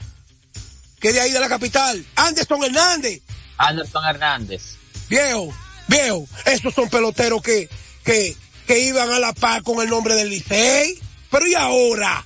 [0.99, 2.05] Que de ahí de la capital.
[2.15, 3.21] Anderson Hernández.
[3.57, 4.75] Anderson Hernández.
[5.09, 5.53] Viejo,
[5.87, 6.27] viejo.
[6.45, 7.69] Esos son peloteros que,
[8.03, 8.35] que,
[8.67, 10.99] que iban a la par con el nombre del Licey.
[11.31, 12.25] Pero ¿y ahora?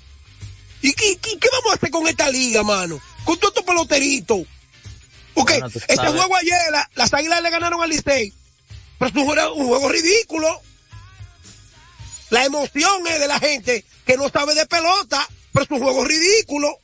[0.83, 2.99] ¿Y qué, qué, qué vamos a hacer con esta liga, mano?
[3.23, 4.41] Con todos estos peloteritos.
[5.33, 8.31] Porque Bueno, este juego ayer, la- las águilas le ganaron al Licey.
[8.99, 10.61] Pero es un juego, un juego ridículo.
[12.29, 16.03] La emoción es de la gente que no sabe de pelota, pero es un juego
[16.05, 16.77] ridículo.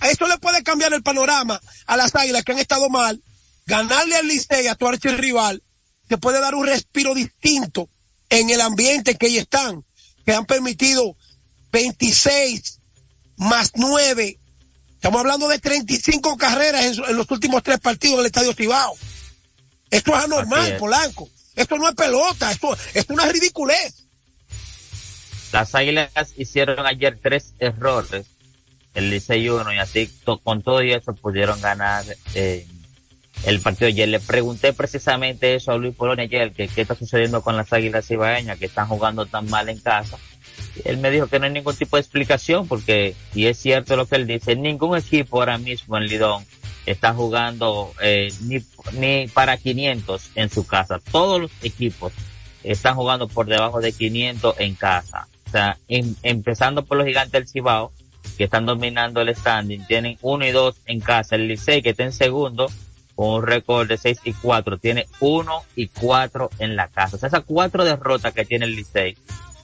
[0.00, 3.22] A eso le puede cambiar el panorama a las águilas que han estado mal.
[3.66, 5.62] Ganarle al Licey, a tu archirrival,
[6.08, 7.88] te puede dar un respiro distinto
[8.28, 9.84] en el ambiente que ellos están,
[10.26, 11.16] que han permitido
[11.72, 12.79] 26
[13.40, 14.38] más 9.
[14.94, 18.96] Estamos hablando de 35 carreras en, en los últimos tres partidos del Estadio Cibao.
[19.90, 20.78] Esto es anormal, es.
[20.78, 21.28] Polanco.
[21.56, 24.04] Esto no es pelota, esto, esto es una ridiculez.
[25.52, 28.26] Las Águilas hicieron ayer tres errores,
[28.94, 32.66] el Licey uno, y así to- con todo y eso pudieron ganar eh,
[33.44, 34.08] el partido ayer.
[34.08, 38.08] Le pregunté precisamente eso a Luis Polonia ayer, que qué está sucediendo con las Águilas
[38.10, 40.18] Ibaeñas, que están jugando tan mal en casa.
[40.84, 44.06] Él me dijo que no hay ningún tipo de explicación, porque, y es cierto lo
[44.06, 46.44] que él dice, ningún equipo ahora mismo en Lidón
[46.86, 48.58] está jugando eh, ni,
[48.92, 51.00] ni para 500 en su casa.
[51.10, 52.12] Todos los equipos
[52.62, 55.28] están jugando por debajo de 500 en casa.
[55.46, 57.92] O sea, em- empezando por los gigantes del Cibao,
[58.36, 61.36] que están dominando el standing, tienen uno y dos en casa.
[61.36, 62.70] El Licey, que está en segundo,
[63.14, 67.16] con un récord de 6 y 4, tiene uno y cuatro en la casa.
[67.16, 69.16] O sea, esas cuatro derrotas que tiene el Licey,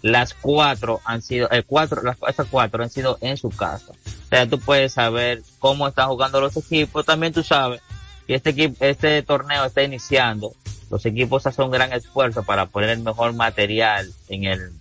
[0.03, 3.92] las cuatro han sido, eh, cuatro, las, esas cuatro han sido en su casa.
[3.92, 7.05] O sea, tú puedes saber cómo están jugando los equipos.
[7.05, 7.80] También tú sabes
[8.26, 10.53] que este equipo, este torneo está iniciando.
[10.90, 14.72] Los equipos hacen un gran esfuerzo para poner el mejor material en el,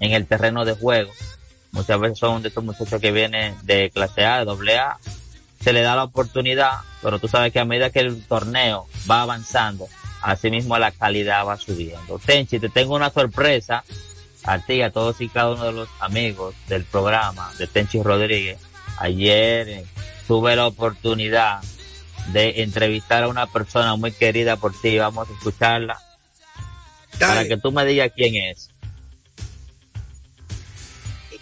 [0.00, 1.12] en el terreno de juego.
[1.72, 4.98] Muchas veces son de estos muchachos que vienen de clase A, de doble A.
[5.60, 6.72] Se le da la oportunidad,
[7.02, 9.86] pero tú sabes que a medida que el torneo va avanzando,
[10.22, 12.18] así mismo la calidad va subiendo.
[12.18, 13.84] Tenchi, te tengo una sorpresa
[14.44, 18.02] a ti, y a todos y cada uno de los amigos del programa de Tenchi
[18.02, 18.58] Rodríguez.
[18.98, 19.86] Ayer eh,
[20.26, 21.60] tuve la oportunidad
[22.28, 24.98] de entrevistar a una persona muy querida por ti.
[24.98, 26.00] Vamos a escucharla
[27.18, 28.70] para que tú me digas quién es.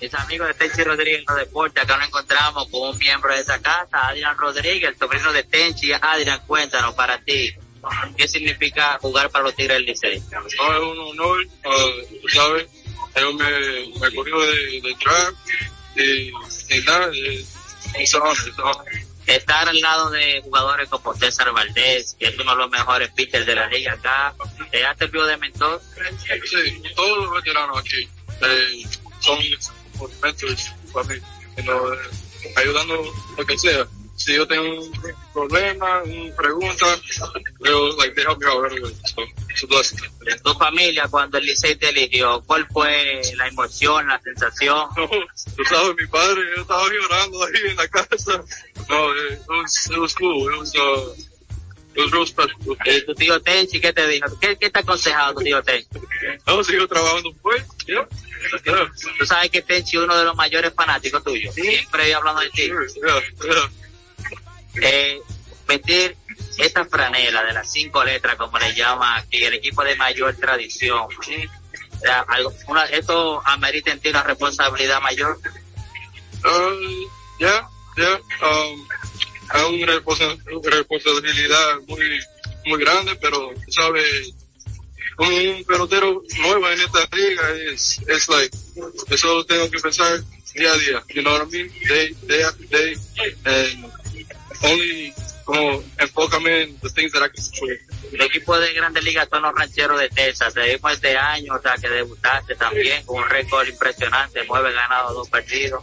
[0.01, 3.41] Mis amigos de Tenchi Rodríguez en los deportes, acá nos encontramos con un miembro de
[3.41, 5.93] esa casa, Adrián Rodríguez, el sobrino de Tenchi.
[5.93, 7.53] Adrián, cuéntanos para ti,
[8.17, 10.23] ¿qué significa jugar para los Tigres del Licey?
[10.31, 12.69] No, es un honor, uh, tú sabes,
[13.15, 15.35] ellos me, me cogió de, de track
[15.97, 17.47] y, y nada, y,
[18.15, 18.85] an honor.
[19.27, 23.47] estar al lado de jugadores como César Valdés, que es uno de los mejores pitchers
[23.47, 24.35] de la liga acá,
[24.71, 25.81] ¿te ha servido de mentor?
[26.23, 28.09] Sí, todos los veteranos aquí
[28.41, 28.85] eh,
[29.21, 29.39] son
[30.23, 31.15] mentores para mí,
[31.57, 33.87] eh, ayudando lo que sea.
[34.19, 34.93] Si yo tengo un
[35.33, 36.87] problema, una pregunta,
[37.61, 38.93] yo, like, they help me out away.
[39.05, 39.99] So, it's a blessing.
[40.45, 44.89] Tu familia, cuando el Licey te eligió, ¿cuál fue la emoción, la sensación?
[45.57, 48.45] Tú sabes, mi padre, yo estaba llorando ahí en la casa.
[48.89, 50.53] No, eh, it was, it was cool.
[50.53, 51.15] It was, uh,
[51.95, 52.77] it was real special.
[52.85, 54.27] Eh, tu tío Tenchi, ¿qué te dijo?
[54.41, 55.89] ¿Qué, qué te ha aconsejado tu tío Tenchi?
[56.45, 58.07] No, sigo trabajando pues, yeah.
[58.65, 58.93] Yeah.
[59.17, 61.55] Tú sabes que Tenchi es uno de los mayores fanáticos tuyos.
[61.55, 62.63] Siempre hablando de ti.
[62.65, 63.71] Yeah.
[64.83, 65.21] Eh,
[65.67, 66.17] vestir
[66.57, 71.07] esta franela de las cinco letras, como le llama aquí, el equipo de mayor tradición.
[72.29, 75.39] Algo- una- esto amerita en ti una responsabilidad mayor.
[76.45, 77.09] Uh,
[77.39, 78.21] yeah, yeah.
[78.43, 78.87] Um,
[79.55, 80.39] es una responsa-
[80.71, 82.21] responsabilidad muy,
[82.67, 84.33] muy grande, pero, ¿sabes?
[85.19, 88.57] Un pelotero nuevo en esta liga es, es like,
[89.11, 90.21] eso tengo que pensar
[90.55, 91.73] día a día, you know what I mean?
[91.89, 92.97] Day, day day,
[93.45, 93.93] and
[94.63, 95.13] only,
[95.45, 97.79] como, enfócame en the things that I can control.
[98.13, 100.55] El equipo de Grandes Ligas son los rancheros de Texas.
[100.55, 105.15] Te vimos este año, o sea, que debutaste también con un récord impresionante, nueve ganados,
[105.15, 105.83] dos perdidos.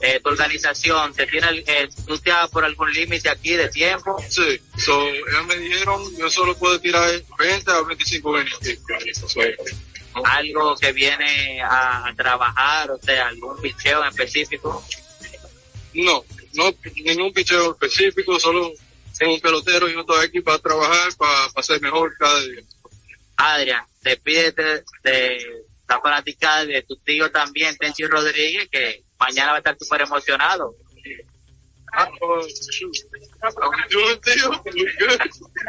[0.00, 4.16] Eh, tu organización, ¿te tiene, eh, tú te has por algún límite aquí de tiempo?
[4.26, 9.24] Sí, so, ellos me dijeron, yo solo puedo tirar 20 a 25 innings.
[9.26, 9.40] So,
[10.24, 14.82] Algo que viene a, a trabajar, o sea, algún picheo en específico.
[15.92, 16.24] No,
[16.56, 18.72] no, ningún picheo específico, solo
[19.24, 22.62] un pelotero y otro aquí para trabajar, para, ser mejor cada día.
[23.36, 29.58] Adrián, despídete de la fanaticada de tu tío también, Tenchi Rodríguez, que mañana va a
[29.58, 30.74] estar súper emocionado.
[31.92, 32.40] Ah, oh,
[34.22, 34.50] tío?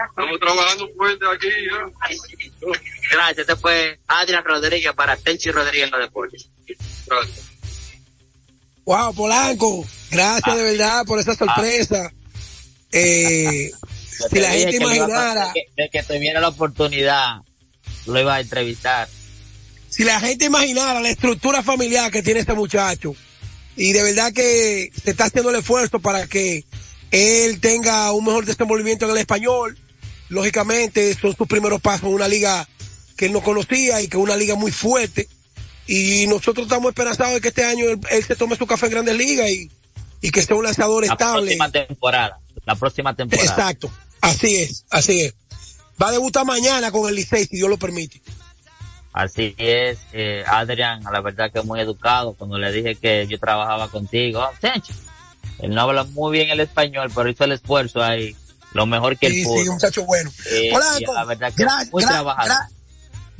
[0.10, 1.48] Estamos trabajando fuerte aquí.
[1.70, 1.90] ya.
[3.12, 6.50] Gracias, este fue Adrián Rodríguez para Tenchi Rodríguez en los deportes.
[7.06, 7.57] Gracias.
[8.88, 12.10] Wow, Polanco, gracias de verdad por esa sorpresa.
[12.94, 13.70] Eh,
[14.20, 17.42] Yo si la gente imaginara, de que, de que te la oportunidad,
[18.06, 19.10] lo iba a entrevistar.
[19.90, 23.14] si la gente imaginara la estructura familiar que tiene este muchacho,
[23.76, 26.64] y de verdad que se está haciendo el esfuerzo para que
[27.12, 29.78] él tenga un mejor desenvolvimiento en el español,
[30.30, 32.66] lógicamente son sus primeros pasos en una liga
[33.18, 35.28] que él no conocía y que es una liga muy fuerte.
[35.88, 38.92] Y nosotros estamos esperanzados de que este año él, él se tome su café en
[38.92, 39.72] grandes ligas y,
[40.22, 41.42] y que sea un lanzador La estable.
[41.58, 42.40] próxima temporada.
[42.66, 43.50] La próxima temporada.
[43.50, 43.90] Exacto,
[44.22, 45.34] así es, así es.
[46.02, 48.22] Va a debutar mañana con el Licey, si Dios lo permite.
[49.14, 52.34] Así es, eh, Adrián, la verdad que muy educado.
[52.34, 54.94] Cuando le dije que yo trabajaba contigo, "Oh, Tenchi".
[55.60, 58.36] él no habla muy bien el español, pero hizo el esfuerzo ahí,
[58.74, 59.62] lo mejor que Sí, él pudo.
[59.64, 60.30] sí, un muchacho bueno.
[60.52, 60.68] Eh,
[61.00, 62.50] y la verdad que gra- muy gra- trabajado.
[62.50, 62.70] gra-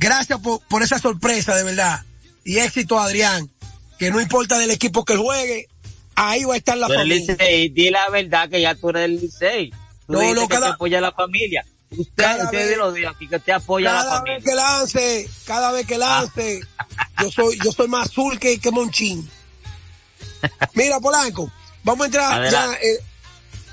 [0.00, 2.02] gracias por, por esa sorpresa, de verdad.
[2.48, 3.50] Y éxito, Adrián.
[3.98, 5.68] Que no importa del equipo que juegue,
[6.14, 7.34] ahí va a estar la Tú familia.
[7.36, 9.70] Licey, di la verdad que ya tú eres el Licey.
[9.70, 11.66] Tú No, no, que cada- te apoya la familia.
[11.90, 14.36] Usted, cada usted vez- lo dijo aquí que te apoya la Cada familia.
[14.36, 16.60] vez que lance, cada vez que lance,
[17.20, 19.28] yo soy, yo soy más azul que, que Monchín.
[20.74, 21.50] Mira, Polanco,
[21.82, 22.72] vamos a entrar ya.
[22.74, 22.98] eh,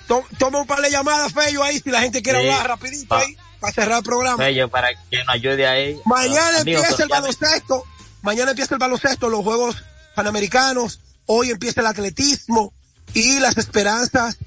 [0.07, 2.47] to- toma un par de llamadas, Fello, ahí, si la gente quiere Sí.
[2.49, 3.21] hablar rapidito Va.
[3.21, 4.43] ahí, para cerrar el programa.
[4.43, 5.97] Bello, para que nos ayude ahí.
[6.05, 7.85] Mañana Amigos, empieza el baloncesto.
[8.25, 9.83] Mañana empieza el baloncesto, los Juegos
[10.15, 10.99] Panamericanos.
[11.27, 12.73] Hoy empieza el atletismo
[13.13, 14.39] y las esperanzas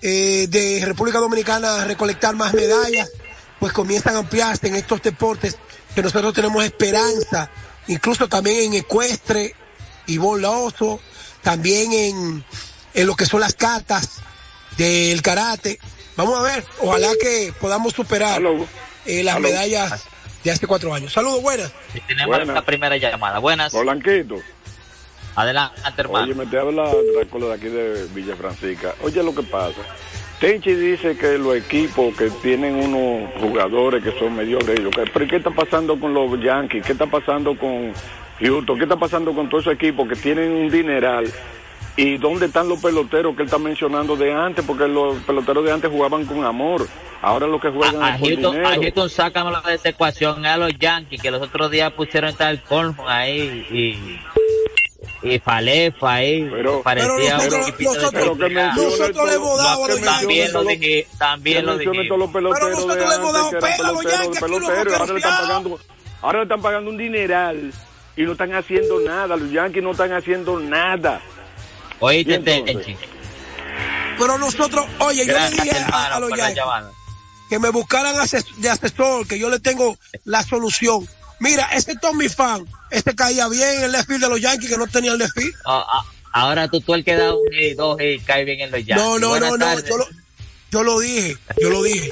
[0.00, 3.10] eh, de República Dominicana a recolectar más medallas,
[3.60, 5.58] pues comienzan a ampliarse en estos deportes
[5.94, 7.50] que nosotros tenemos esperanza,
[7.88, 9.54] incluso también en ecuestre
[10.06, 10.98] y oso,
[11.42, 12.44] también en,
[12.94, 14.12] en lo que son las cartas
[14.78, 15.78] del karate.
[16.16, 18.40] Vamos a ver, ojalá que podamos superar
[19.04, 20.04] eh, las medallas
[20.46, 21.12] de hace cuatro años.
[21.12, 21.72] Saludos, buenas.
[21.92, 22.54] Sí, tenemos Buenas.
[22.54, 23.38] la primera llamada.
[23.38, 23.72] Buenas.
[23.72, 24.36] Blanquito.
[25.34, 26.24] Adelante, hermano.
[26.24, 28.94] Oye, me te habla Drácula de aquí de Villa Francisca.
[29.02, 29.80] Oye, lo que pasa.
[30.40, 35.26] Tenchi dice que los equipos que tienen unos jugadores que son mediocres, ellos, que- pero
[35.26, 36.84] ¿qué está pasando con los Yankees?
[36.84, 37.92] ¿Qué está pasando con
[38.40, 38.76] Houston?
[38.76, 41.24] ¿Qué está pasando con todos esos equipos que tienen un dineral?
[41.98, 44.62] ¿Y dónde están los peloteros que él está mencionando de antes?
[44.66, 46.86] Porque los peloteros de antes jugaban con amor.
[47.22, 48.82] Ahora los que juegan A es por Houston, a dinero.
[48.82, 53.08] Houston sácamelo de esa ecuación a los Yankees que los otros días pusieron tal Colfon
[53.08, 54.20] ahí y
[55.22, 56.48] y Falefa ahí
[56.84, 58.74] parecía pero un nosotros- equipito de nosotros- tercera.
[58.74, 63.50] nosotros le hemos dado a los también lo dije también lo nosotros le hemos dado
[63.50, 65.78] pela a los Yankees, peloteros, ahora le están pagando,
[66.22, 67.72] ahora le están pagando un dineral
[68.16, 71.20] y no están haciendo nada, los Yankees no están haciendo nada.
[72.00, 72.96] Oíste, Tenchi.
[74.18, 76.90] Pero nosotros, oye, yo le dije a, hermano, a los llamada.
[77.50, 81.06] que me buscaran ases- de asesor, que yo le tengo la solución.
[81.38, 84.78] Mira, ese Tommy Fan, este caía bien en el left field de los Yankees que
[84.78, 85.54] no tenía el left field.
[85.66, 88.70] Ah, ah, ahora tú, tú el que da un y dos y cae bien en
[88.70, 88.96] los Yankees.
[88.96, 90.06] No, no, Buenas no, no, yo lo,
[90.70, 92.08] yo lo dije, yo lo dije.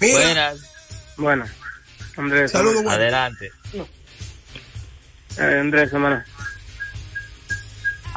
[0.00, 0.58] Mira, Buenas.
[1.16, 1.50] Buenas.
[2.16, 2.52] Andrés.
[2.52, 2.84] Saludos.
[2.86, 3.50] Adelante.
[5.38, 6.22] Eh, Andrés, hermano.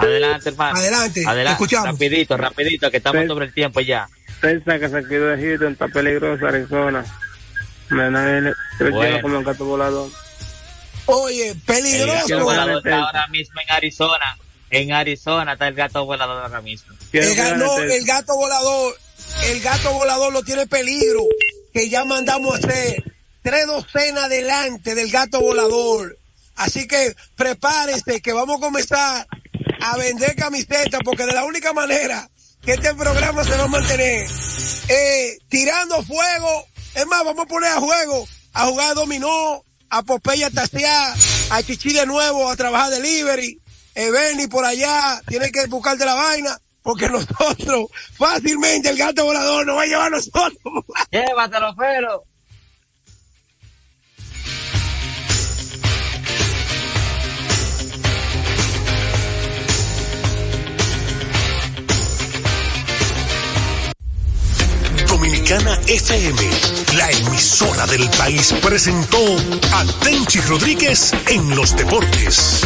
[0.01, 0.79] Adelante, hermano.
[0.79, 1.51] Adelante, te Adelante.
[1.53, 1.87] escuchamos.
[1.91, 4.07] Rapidito, rapidito, que estamos sobre el tiempo ya.
[4.41, 7.05] Texas que se quedó de Houston, está peligroso Arizona.
[7.89, 8.07] Me
[8.77, 9.21] creciendo Bueno.
[9.21, 10.09] como un gato volador.
[11.05, 12.39] oye, El peligroso.
[12.43, 14.37] volador está ahora mismo en Arizona.
[14.69, 16.95] En Arizona está el gato volador ahora mismo.
[17.11, 18.95] El, ga- no, el gato volador,
[19.47, 21.19] el gato volador lo tiene peligro,
[21.73, 23.03] que ya mandamos a hacer
[23.41, 26.17] tres docenas delante del gato volador.
[26.55, 29.27] Así que prepárese que vamos a comenzar
[29.81, 32.29] a vender camisetas porque de la única manera
[32.61, 34.27] que este programa se va a mantener
[34.87, 36.67] eh, tirando fuego.
[36.93, 41.15] Es más, vamos a poner a juego, a jugar dominó, a Popeye a tasear,
[41.49, 43.59] a Chichi de nuevo a trabajar delivery.
[43.95, 49.65] Eh, Benny por allá, tiene que buscarte la vaina, porque nosotros, fácilmente el gato volador
[49.65, 50.85] nos va a llevar a nosotros.
[51.11, 52.23] Llévatelo, pero.
[65.21, 66.49] Dominicana FM,
[66.97, 69.23] la emisora del país, presentó
[69.71, 72.61] a Tenchi Rodríguez en los deportes.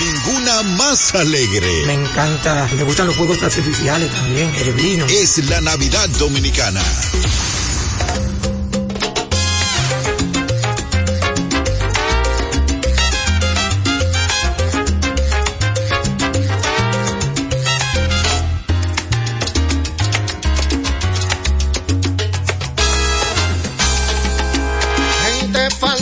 [0.00, 1.84] Ninguna más alegre.
[1.86, 5.06] Me encanta, me gustan los juegos artificiales también, el vino.
[5.06, 6.82] Es la Navidad Dominicana.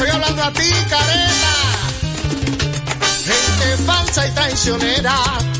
[0.00, 1.52] estoy hablando a ti, careta.
[3.26, 5.14] Gente falsa y traicionera,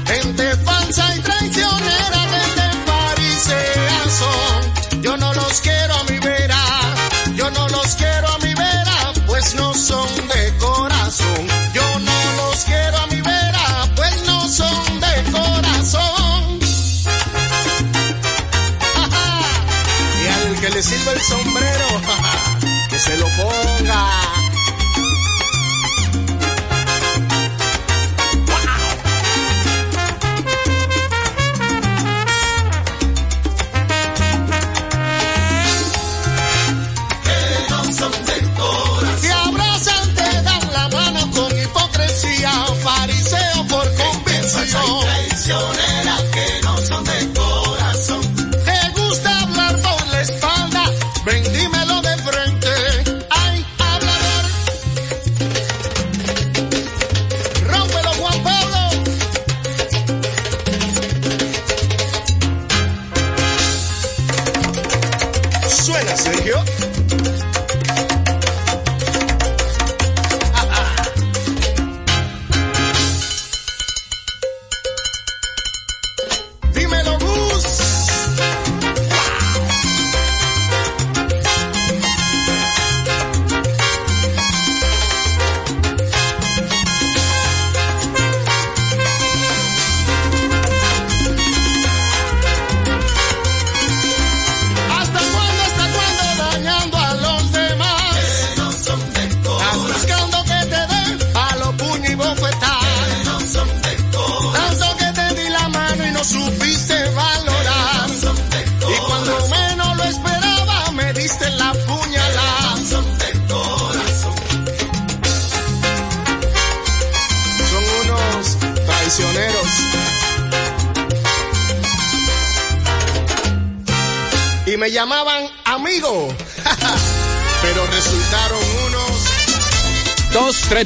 [0.06, 5.02] gente falsa y traicionera, gente farisea son.
[5.02, 6.56] Yo no los quiero a mi vera,
[7.34, 11.46] yo no los quiero a mi vera, pues no son de corazón.
[11.74, 16.60] Yo no los quiero a mi vera, pues no son de corazón.
[20.22, 21.88] y al que le sirva el sombrero,
[22.49, 22.49] que
[23.00, 24.39] se lo ponga.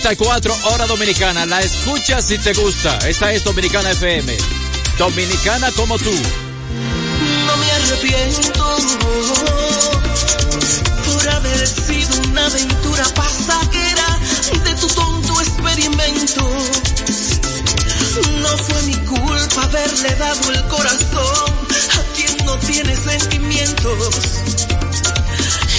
[0.05, 1.47] 2.34 hora dominicana.
[1.47, 2.99] La escuchas si te gusta.
[3.09, 4.37] Esta es Dominicana FM.
[4.99, 6.13] Dominicana como tú.
[7.47, 8.77] No me arrepiento
[11.07, 14.19] por haber sido una aventura pasajera
[14.63, 16.51] de tu tonto experimento.
[18.41, 21.55] No fue mi culpa haberle dado el corazón
[21.97, 24.15] a quien no tiene sentimientos.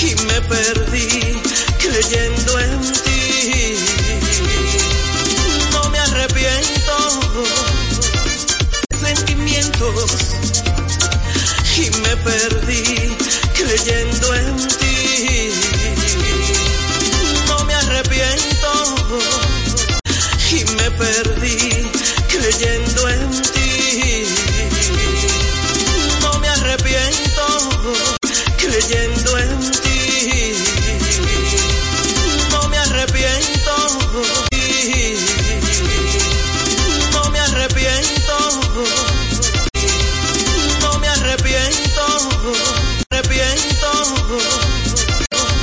[0.01, 1.41] Y me perdí
[1.77, 3.14] creyendo en ti.
[11.77, 13.17] y me perdí
[13.53, 14.74] creyendo en